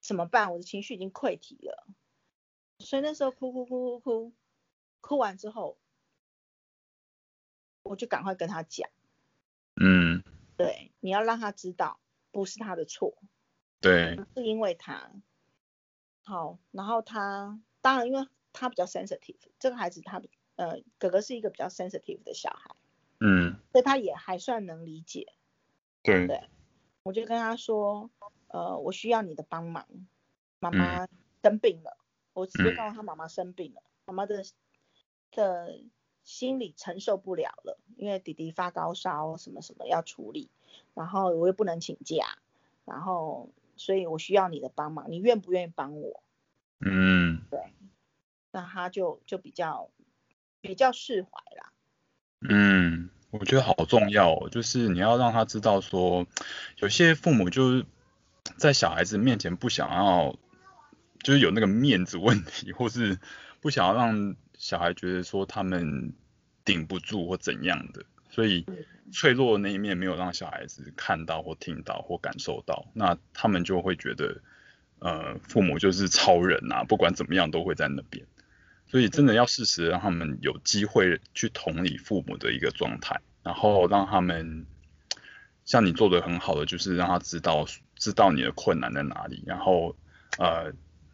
[0.00, 0.50] 怎么办？
[0.50, 1.86] 我的情绪已经溃堤了，
[2.78, 4.32] 所以那时候哭哭哭哭哭，
[5.02, 5.76] 哭完之后，
[7.82, 8.88] 我就赶快跟他讲。
[9.76, 10.24] 嗯，
[10.58, 12.00] 对，你要让他知道
[12.32, 13.16] 不是他的错，
[13.80, 15.10] 对，是因为他。
[16.24, 20.20] 好，然后他当然因为他比较 sensitive，这个孩子他
[20.56, 22.74] 呃哥哥是一个比较 sensitive 的小孩，
[23.20, 25.32] 嗯，所以他也还算能理解。
[26.02, 26.48] 对，对，
[27.02, 28.10] 我就跟他说，
[28.48, 29.86] 呃，我需要你的帮忙，
[30.58, 31.06] 妈妈
[31.42, 32.04] 生病了，嗯、
[32.34, 34.44] 我直接告诉他妈妈生病了，妈妈的
[35.30, 35.80] 的
[36.28, 40.50] 心理承受不了了，因为弟弟发高烧什么什么要处理，
[40.94, 42.38] 然后我又不能请假，
[42.84, 43.48] 然后。
[43.80, 46.24] 所以我需要你的帮忙，你愿不愿意帮我？
[46.80, 47.60] 嗯，对，
[48.50, 49.88] 那他就就比较
[50.60, 51.72] 比较释怀啦。
[52.40, 56.26] 嗯，我觉得好重要哦，就是你要让他知道说，
[56.78, 57.86] 有些父母就是
[58.56, 60.36] 在小孩子面前不想要，
[61.22, 63.20] 就是有那个面子问题，或是
[63.60, 66.12] 不想要让小孩觉得说他们
[66.64, 68.66] 顶不住或怎样的，所以。
[69.10, 74.42] 脆弱的那一面没有让小孩子看到或听到或感受到，那他们就会觉得，
[74.98, 78.26] 呃，父母就是超人啊，不管怎么样都会在那边。
[78.86, 84.66] 所以真的要适时让他们有机会去同理父母的一个状态，然后让他们
[85.64, 89.96] 像你做的很好的，就是让他知道知道你的困难在哪里，然后
[90.36, 90.70] 呃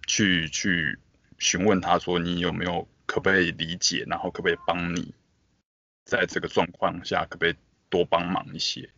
[0.08, 0.98] 去去
[1.38, 5.14] 询问他说你有没有可不可以理解，然后可不可以帮你，
[6.04, 7.54] 在这个状况下可不可以。
[7.90, 8.90] 多帮忙一些，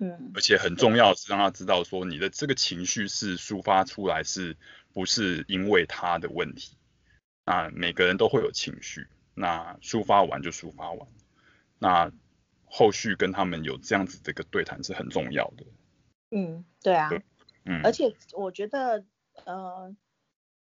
[0.00, 4.56] 嗯，而且很重要的是让他知道说你的这个情绪是抒发出来，是
[4.92, 6.76] 不是因为他的问题？
[7.44, 11.08] 那每个人都会有情绪，那抒发完就抒发完，
[11.78, 12.10] 那
[12.64, 15.64] 后续跟他们有这样子的一个对谈是很重要的。
[16.32, 17.22] 嗯，对啊，对，
[17.66, 19.04] 嗯，而且我觉得，
[19.44, 19.94] 呃。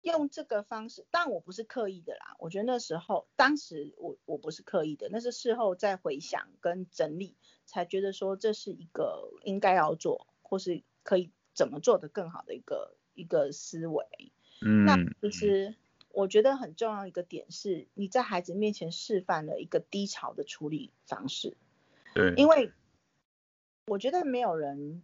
[0.01, 2.35] 用这个方式，但我不是刻意的啦。
[2.39, 7.35] 我觉得那时候，当时我我不是刻意的，那是事后再回想跟整理，
[7.65, 14.05] 才觉得说这是一个应该要做，或是可以怎么做的更好的一个一个思维。
[14.61, 15.75] 嗯，那其实
[16.09, 21.57] 我觉得很重要一个点是，你在孩子面前示范了一个低潮的处理方式。
[22.15, 22.71] 对，因为
[23.87, 25.03] 我觉得没有人，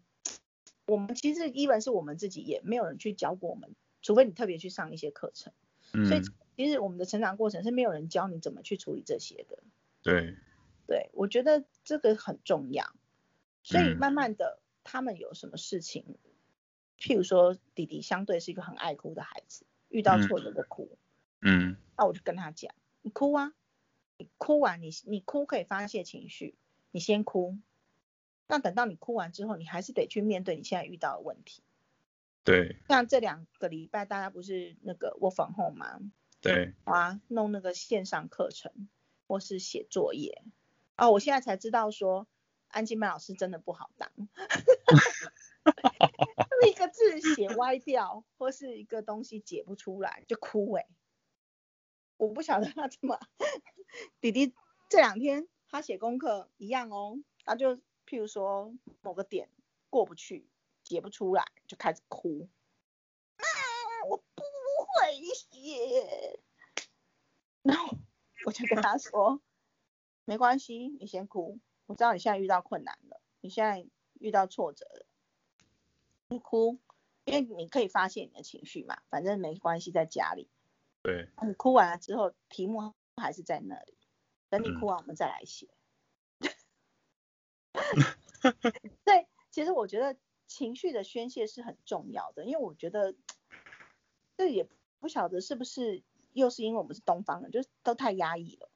[0.87, 3.75] 我们其实一般是我们自己也没有人去教过我们。
[4.05, 5.51] 除非你特别去上一些课程，
[5.91, 6.21] 嗯，所以
[6.55, 9.63] 其实我们的成长过程是没有人教你怎么去处理这些的。
[10.03, 10.35] 对，
[10.85, 12.85] 对，我觉得这个很重要。
[13.63, 16.17] 所以慢慢的，他们有什么事情，嗯，
[16.99, 20.99] 譬如说弟弟相对是一个很爱哭的孩子，遇到挫折就哭。
[21.41, 23.55] 嗯，那我就跟他讲，你哭啊，
[24.19, 26.53] 你哭完你你哭可以发泄情绪，
[26.91, 27.57] 你先哭。
[28.47, 31.63] 那等到你哭完之后，你还是得去面对你现在遇到的问题。
[32.45, 35.99] 对，像这两个礼拜，大家不是那个 work from home 吗？
[36.41, 38.87] 对，啊，弄那个线上课程
[39.27, 40.43] 或是写作业，
[40.95, 42.27] 哦，我现在才知道说
[42.67, 44.11] 安静曼老师真的不好当，
[46.69, 50.89] 一个字写歪掉，或是一个东西解不出来就哭哎、欸，
[52.17, 53.19] 我不晓得他怎么，
[54.21, 54.53] 弟弟
[54.87, 58.71] 这两天他写功课一样哦，他就譬如说
[59.01, 59.49] 某个点
[59.89, 60.47] 过不去。
[60.85, 62.47] 写不出来就开始哭，
[63.37, 63.43] 啊，
[64.07, 64.43] 我不
[64.85, 66.39] 会写。
[67.63, 67.97] 然后
[68.45, 69.41] 我就跟他说，
[70.25, 71.59] 没关系，你先哭。
[71.87, 73.87] 我知道你现在遇到困难了，你现在
[74.19, 75.07] 遇到挫折了，
[76.27, 76.77] 你哭，
[77.23, 80.47] 因为你可以发泄你的情绪嘛，反正没关系，在家里。
[81.01, 81.31] 对。
[81.41, 83.97] 你哭完了之后，题目还是在那里，
[84.49, 85.67] 等你哭完我们再来写。
[87.73, 88.53] 嗯、
[89.03, 90.15] 对，其实我觉得。
[90.47, 93.15] 情绪的宣泄是很重要的，因为我觉得
[94.37, 94.67] 这也
[94.99, 98.69] 不晓得是不是又是因为我们是东方人，就是都太压抑了。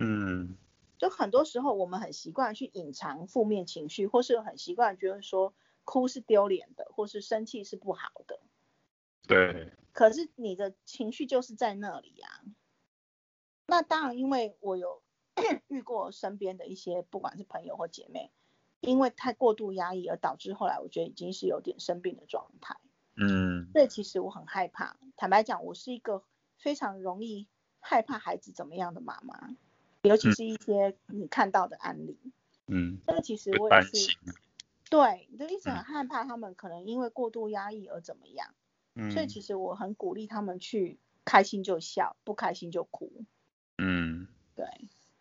[0.00, 0.56] 嗯，
[0.98, 8.40] 就很多时候我们很习惯去隐藏负面情绪，或是很习惯觉得说哭是丢脸的，或是生气是不好的。
[9.26, 9.72] 对。
[9.92, 12.44] 可是你的情绪就是在那里呀、啊。
[13.66, 15.02] 那当然，因为我有
[15.66, 18.30] 遇过身边的一些，不管是朋友或姐妹。
[18.80, 22.76] 因为太过度压抑而导致后来我觉得已经是有点生病的状态。
[23.16, 24.96] 嗯，所以其实我很害怕。
[25.16, 26.22] 坦白讲，我是一个
[26.56, 27.48] 非常容易
[27.80, 29.56] 害怕孩子怎么样的妈妈，
[30.02, 32.16] 尤其是一些你看到的案例。
[32.68, 34.16] 嗯，这个其实我也是，
[34.88, 38.54] 对，就一直很害怕他们可能因为过度压抑而怎么样。
[38.94, 43.24] 嗯，所以其实我很鼓励他们去开心就笑，不开心就哭。
[43.78, 44.66] 嗯，对，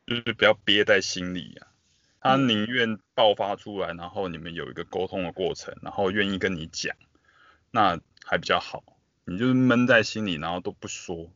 [0.05, 1.73] 就是不要憋在心里呀、啊。
[2.19, 6.95] 他宁愿爆发出来，然后你们有一个沟通的过程，然后愿意跟你讲，
[7.71, 8.83] 那还比较好。
[9.25, 11.31] 你就是闷在心里，然后都不说，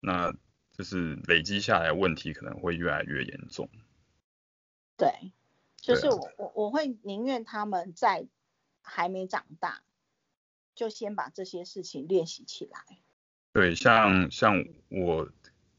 [0.00, 0.32] 那
[0.72, 3.68] 就是累积下来问题可能会越来越严重。
[4.96, 5.32] 对，
[5.76, 8.26] 就是我我我会宁愿他们在
[8.82, 9.82] 还没长大，
[10.74, 12.80] 就先把这些事情练习起来。
[13.52, 15.30] 对，像像我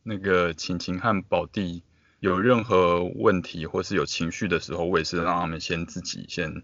[0.04, 1.84] 那个晴晴和宝弟
[2.20, 6.64] 有任何问题或是有情绪的时候，我也是让他们先自己先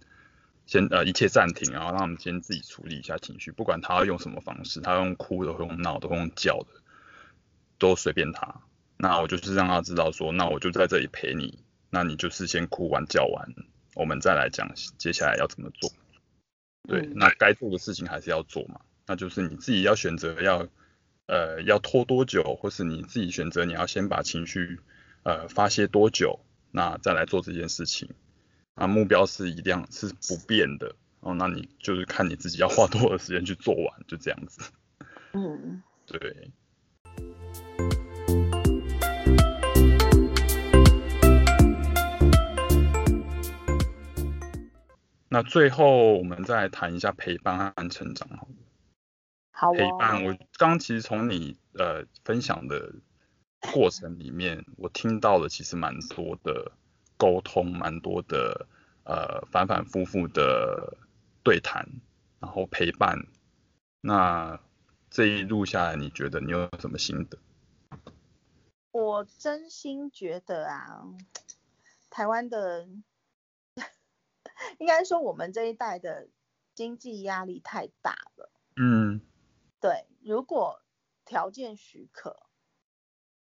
[0.66, 6.82] 先呃一切暂停，然后让他们先自己处理一下情绪，不管他要用什么方式，他用哭的，会用闹的，会用叫的，
[7.78, 8.62] 都随便他。
[8.98, 11.64] 那我就是让他知道说，那我就在这里陪你。
[11.94, 13.54] 那你就是先哭完叫完，
[13.96, 15.92] 我们再来讲接下来要怎么做。
[16.88, 18.80] 对，那该做的事情还是要做嘛。
[19.08, 20.68] 那就是你自己要选择要
[21.26, 24.80] 呃要拖多久，或是你自己选择你要先把情绪
[25.24, 26.40] 呃发泄多久，
[26.72, 28.10] 那再来做这件事情。
[28.76, 31.34] 那目标是一定是不变的哦。
[31.34, 34.72] 那你就是看你自己要花多少时间去做完，就这样子。
[35.34, 36.52] 嗯， 对。
[45.34, 48.50] 那最后我们再来谈一下陪伴和成长好。
[49.52, 49.74] 好、哦。
[49.74, 52.94] 陪伴，我刚刚其实从你呃分享的
[53.74, 56.72] 过程里面，我听到了其实蛮多的
[57.18, 58.68] 沟通，蛮多的
[59.04, 60.98] 呃反反复复的
[61.44, 61.88] 对谈，
[62.40, 63.28] 然后陪伴。
[64.02, 64.60] 那
[65.10, 67.38] 这一路下来，你觉得你有什么心得？
[68.92, 71.04] 我真心觉得啊，
[72.10, 72.88] 台湾的。
[74.78, 76.28] 应该说，我们这一代的
[76.76, 78.52] 经济压力太大了。
[78.76, 79.22] 嗯，
[79.80, 80.06] 对。
[80.24, 80.82] 如果
[81.26, 82.38] 条件许可，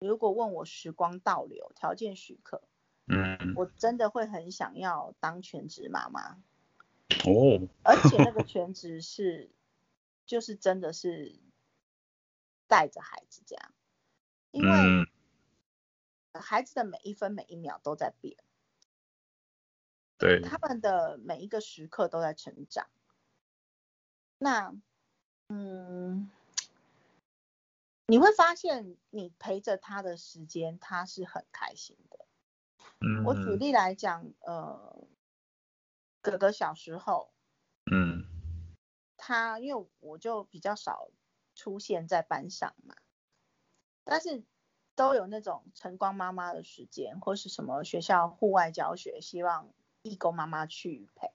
[0.02, 2.62] 如果问我时光倒流，条件许可，
[3.06, 6.42] 嗯，我真的会很想要当全职妈妈。
[7.24, 7.68] 哦。
[7.84, 9.50] 而且那个 全职是，
[10.26, 11.38] 就是真的是
[12.66, 13.72] 带着孩子这样，
[14.50, 15.06] 因为
[16.34, 18.36] 孩子的每一分每一秒都在变。
[20.18, 22.88] 对，他们的每一个时刻都在成长。
[24.38, 24.74] 那，
[25.48, 26.30] 嗯，
[28.06, 32.26] 你会发现你陪着他的时间，他是很开心的。
[33.00, 35.06] 嗯，我举例来讲，呃，
[36.20, 37.32] 哥哥小时候，
[37.90, 38.24] 嗯，
[39.16, 41.10] 他因为我就比较少
[41.54, 42.96] 出现在班上嘛，
[44.04, 44.44] 但是
[44.94, 49.72] 都有那种晨光妈妈的时间，或是什么学校户外教学，希望。
[50.04, 51.30] 义工妈妈去陪。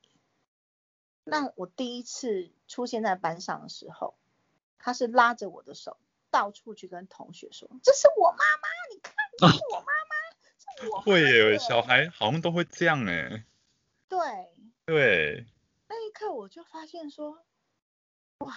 [1.23, 4.17] 那我第一次出现在班上的时候，
[4.77, 5.97] 他是拉着我的手，
[6.29, 10.15] 到处去跟同学说：“这是我妈妈，你看，这是我妈妈，
[10.57, 13.45] 是我妈妈。”会耶，小孩好像都会这样哎。
[14.07, 14.19] 对。
[14.85, 15.45] 对。
[15.87, 17.43] 那一刻我就发现说，
[18.39, 18.55] 哇，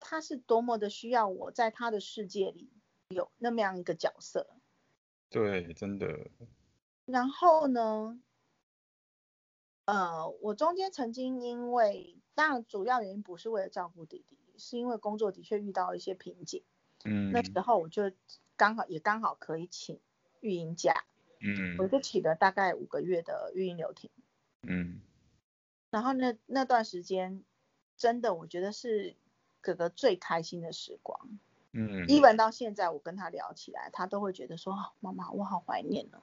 [0.00, 2.70] 他是多么的需要我在他的世界里
[3.08, 4.56] 有那么样一个角色。
[5.30, 6.30] 对，真的。
[7.04, 8.20] 然后呢？
[9.84, 16.62] 呃，我中间曾经因为，当然主要原因不是为了照顾弟弟，是因为工作的确遇到一些瓶颈。
[17.04, 18.10] 嗯，那时候我就
[18.56, 20.00] 刚好也刚好可以请
[20.40, 21.04] 育婴假，
[21.40, 24.10] 嗯，我就请了大概五个月的育婴留停。
[24.62, 25.00] 嗯，
[25.90, 27.44] 然后那那段时间，
[27.96, 29.14] 真的我觉得是
[29.60, 31.38] 哥哥最开心的时光。
[31.72, 36.20] 嗯，even 到现在我跟他聊起来，他都会觉得说，妈妈，我好怀念呢，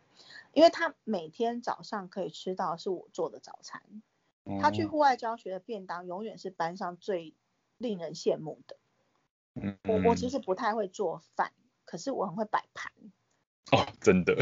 [0.54, 3.82] 因为他每天早上可以吃到是我做的早餐。
[4.44, 7.36] 嗯，他去户外教学的便当永远是班上最
[7.78, 8.78] 令人羡慕的。
[9.54, 11.54] 嗯，我我其实不太会做饭，
[11.86, 12.92] 可是我很会摆盘。
[13.72, 14.36] 哦，真的。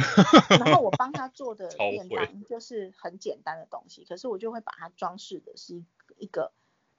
[0.59, 5.85] 然后我帮他做的 便当就是很简单的东西，可是我就会把它装饰的是一
[6.17, 6.51] 一个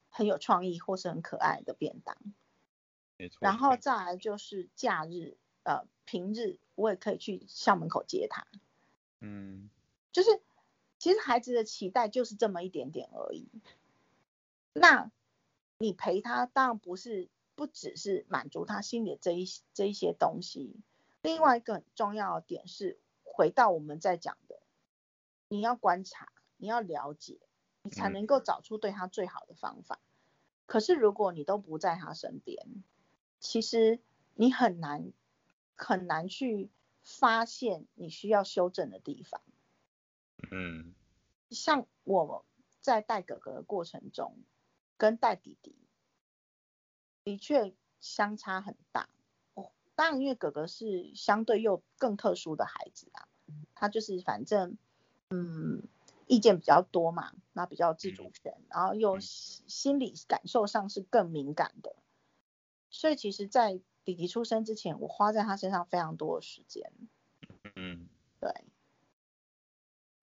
[0.09, 2.17] 很有创意或是很可爱的便当。
[3.41, 8.47] 然后再来就是假日，呃，平日我也可以去校门口接他。
[9.21, 9.71] 嗯，
[10.13, 10.41] 就是
[10.99, 13.49] 其实孩子的期待就是这么一点点而已。
[14.73, 15.11] 那
[15.85, 20.81] 你陪他，当然不是不只是满足他心里的这一这一些东西。
[21.21, 24.63] 另外一个很重要的点是，回到我们在讲的，
[25.49, 27.39] 你要观察，你要了解，
[27.83, 30.01] 你才能够找出对他最好的方法。
[30.03, 30.09] 嗯。
[30.65, 32.83] 可是如果你都不在他身边，
[33.41, 34.01] 其实
[34.35, 35.13] 你很难
[35.77, 36.71] 很难去
[37.03, 39.43] 发现你需要修正的地方。
[40.51, 40.95] 嗯，
[41.51, 42.47] 像我
[42.81, 44.39] 在带哥哥的过程中，
[44.97, 45.77] 跟带弟弟
[47.25, 49.09] 的确相差很大。
[49.55, 53.29] 哦，当然，因为哥哥是相对又更特殊的孩子啊，
[53.75, 54.77] 他就是反正
[55.31, 55.83] 嗯
[56.27, 61.97] 意见比较多嘛，那比较自主权，然后又心理感受上是更敏感的。
[62.91, 66.93] 所以其实，在弟弟出生之前，我花在他身上非常多的时间。
[67.75, 68.09] 嗯，
[68.41, 68.65] 对。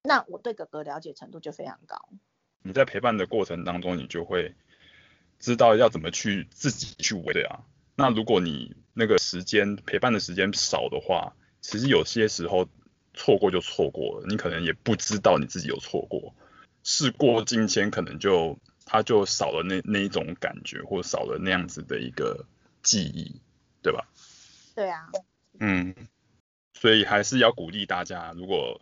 [0.03, 2.09] 那我对哥哥了解程度就非常高。
[2.63, 4.53] 你在陪伴的过程当中，你就会
[5.39, 7.61] 知道要怎么去自己去围对啊。
[7.95, 12.67] 那如果你那个时间陪伴的时间少的话，其实有些时候
[13.13, 16.33] 错过就错过了，你可能也不知道你自己有错过。
[16.83, 22.45] 事过境迁，可能就他就少了那那一种感觉，或少了那样子的一个
[22.81, 23.41] 记忆，
[23.81, 24.07] 对吧？
[24.75, 25.11] 对啊。
[25.59, 25.93] 嗯。
[26.73, 28.81] 所以还是要鼓励大家，如果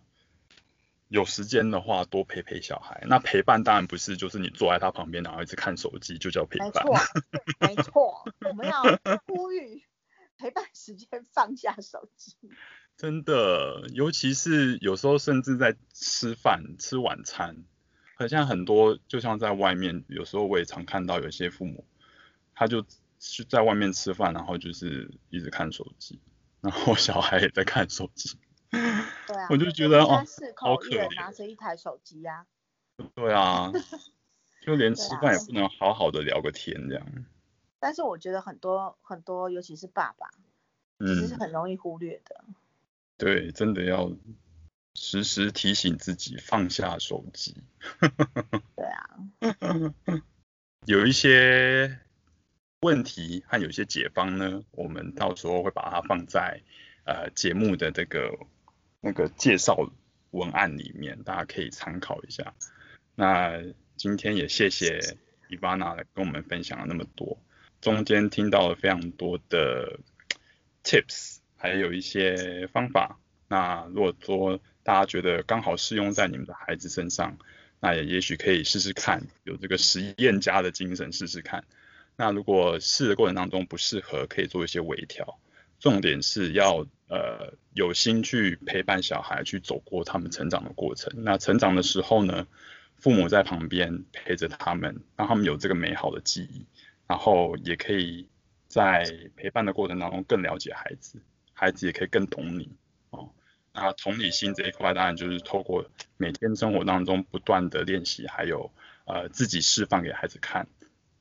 [1.10, 3.04] 有时间的话，多陪陪小孩。
[3.08, 6.72] 那陪伴当然不是就是你坐在他旁边，然后一直看手机就叫陪伴。
[6.72, 6.96] 没错，
[7.60, 8.82] 没错，我们要
[9.28, 9.84] 呼吁
[10.38, 12.38] 陪伴时间放下手机。
[12.96, 17.64] 真的，尤其是有时候甚至在吃饭、吃晚餐，
[18.16, 21.86] 好像很多就像在外面，有时候我也常看到有些父母，
[22.54, 22.86] 他就
[23.20, 26.20] 去在外面吃饭，然后就是一直看手机。
[26.62, 28.38] 然后小孩也在看手机，
[28.72, 30.24] 对啊，我就觉得哦，
[30.56, 32.46] 好可怜，拿着一台手机呀、
[32.98, 33.06] 啊。
[33.16, 33.72] 对啊，
[34.62, 37.06] 就连吃饭也不能好好的聊个天这样。
[37.06, 37.26] 啊、
[37.80, 40.30] 但是我觉得很多很多，尤其是爸爸，
[41.00, 42.56] 其实是很容易忽略的、嗯。
[43.18, 44.12] 对，真的要
[44.96, 47.64] 时时提醒自己放下手机。
[48.76, 49.94] 对啊，
[50.86, 52.00] 有一些。
[52.82, 56.62] 问题和有些解方呢，我们到时候会把它放在
[57.04, 58.32] 呃节目的这个
[59.02, 59.92] 那个介绍
[60.32, 62.54] 文案里面，大家可以参考一下。
[63.16, 63.62] 那
[63.96, 65.00] 今天也谢谢
[65.50, 67.38] Ivana 跟我们分享了那么多，
[67.82, 70.00] 中间听到了非常多的
[70.84, 73.20] tips，还有一些方法。
[73.48, 77.38] 那如果说大家觉得刚好适用在你们的孩子身上，
[77.80, 81.64] 那也也许可以试试看，有这个实验家的精神试试看。
[82.16, 85.40] 那如果试的过程当中不适合，可以做一些微调。
[85.80, 91.12] 重点是要呃有心去陪伴小孩去走过他们成长的过程。
[91.24, 92.48] 那成长的时候呢，
[92.98, 96.66] 父母在旁边陪着他们，让他们有这个美好的记忆，
[97.08, 98.28] 然后也可以
[98.68, 99.06] 在
[99.36, 101.22] 陪伴的过程当中更了解孩子，
[101.54, 102.70] 孩子也可以更懂你
[103.10, 103.32] 哦。
[103.74, 108.72] 那同理心这一块当然就是透过每天生活当中不断的练习，还有
[109.06, 110.68] 呃自己示范给孩子看。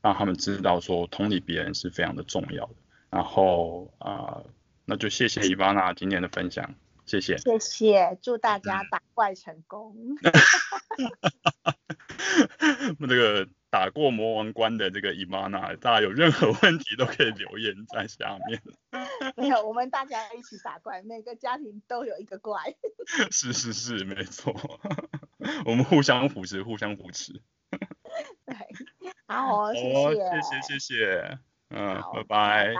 [0.01, 2.75] 让他们知道说同理别人是非常的重要的，
[3.09, 4.45] 然后啊、呃，
[4.85, 9.95] 那就谢谢伊巴娜今天的分享，谢谢，谢谢，祝大家打怪成功。
[12.99, 18.61] 那这个打过魔王关的这个伊巴娜，大家有任何问题都可以留言在下面。
[19.35, 22.75] 没有，我们大家一起打怪，每个家庭都有一个怪。
[23.31, 24.53] 是是是，没错，
[25.65, 27.41] 我们互相扶持，互相扶持。
[28.45, 28.55] 对。
[29.27, 31.39] 好，谢谢，谢谢，谢谢，
[31.69, 32.73] 嗯拜拜。